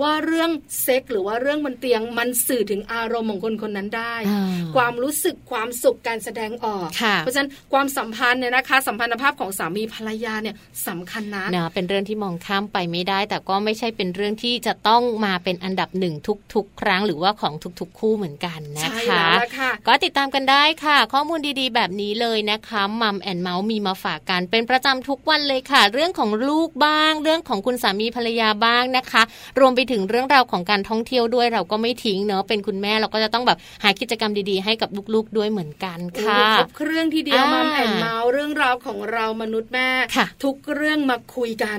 [0.00, 0.50] ว่าเรื่อง
[0.82, 4.14] เซ็กหรือว่าเรื่องบนเตียงมันสื่อถึงอารมณ์ของคนคนนั้นได้
[4.76, 10.56] ความรู้สึกความสุขการแสดงออก เพราะฉะนั้นความสัมพันธ์เนี่ยนะคะ สัมพันธภาพของสามีภรรยาเนี่ย
[10.88, 16.14] สำคัญนะนะเป็นเรื่องที่มองข้ามไปไม่ได้แต่ก็ไม่ใช่เป็นเรื่องที่จะต้องมาเป็นอันดับหนึ่ง
[16.54, 19.26] ทุก ๆ ครั้งหรือว่าของทุกๆ คู่เหมือนกันนะคะ
[19.86, 29.22] ก็ติดตามกันได้ค่ะ ข้อมูลดีๆ แบบนี้เลยนะคะ Mom and Mouth มีมาฝากกันเป็นประจำทุกวันเลยค่ะ เรื่องของลูกบ้าง เรื่องของคุณสามีภรรยาบ้างนะคะ
[29.60, 39.88] รวมไปถึงเรื่องราวของการท่องเที่ยวด้วยเราก็ไม่ทิ้งเนอะเป็นคุณแม่เราก็จะต้องแบบหากิจกรรมดีๆ ให้กับลูกๆด้วยเหมือนกันค่ะครบเครื่องที่เดียว Mom and Mouth เรื่องราวของเรามนุษย์แม่
[40.44, 41.78] ทุกเรื่องมาคุยกัน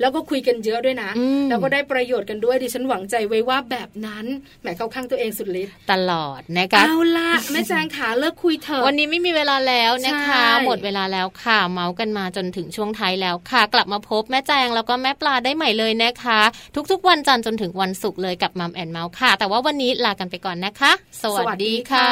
[0.00, 1.10] แล้วก็คุยกันเยอะด้วยนะ
[1.48, 4.26] แล้วก็ได้ประโยชน์กันด้วยดิฉันหวังใจไว้ว่าแบบนั้น
[4.60, 16.40] แหมเข้าข้างตัวเองสุดฤทธิ์ตลอดนะคะเอาละแม่แจงขาเลิกคุยเถอะวันนี้ไม่มีเวลาแล้วนะคะ หมดเวลาแล้วค่ะเมาท์กันมาจนถึงช่วงท้ายแล้วค่ะ กลับมาพบแม่แจงแล้วก็แม่ปลาได้ใหม่เลยนะคะ
[16.90, 22.10] ทุกๆ วันจันทร์จนถึงวันศุกร์เลยกับ Mom and Mouth ค่ะ แต่ว่าวันนี้ลากันไปก่อนนะคะ สวัสดีค่ะ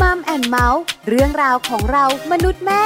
[0.00, 2.82] Mom and Mouth์เรื่องราวของเรามนุษย์แม่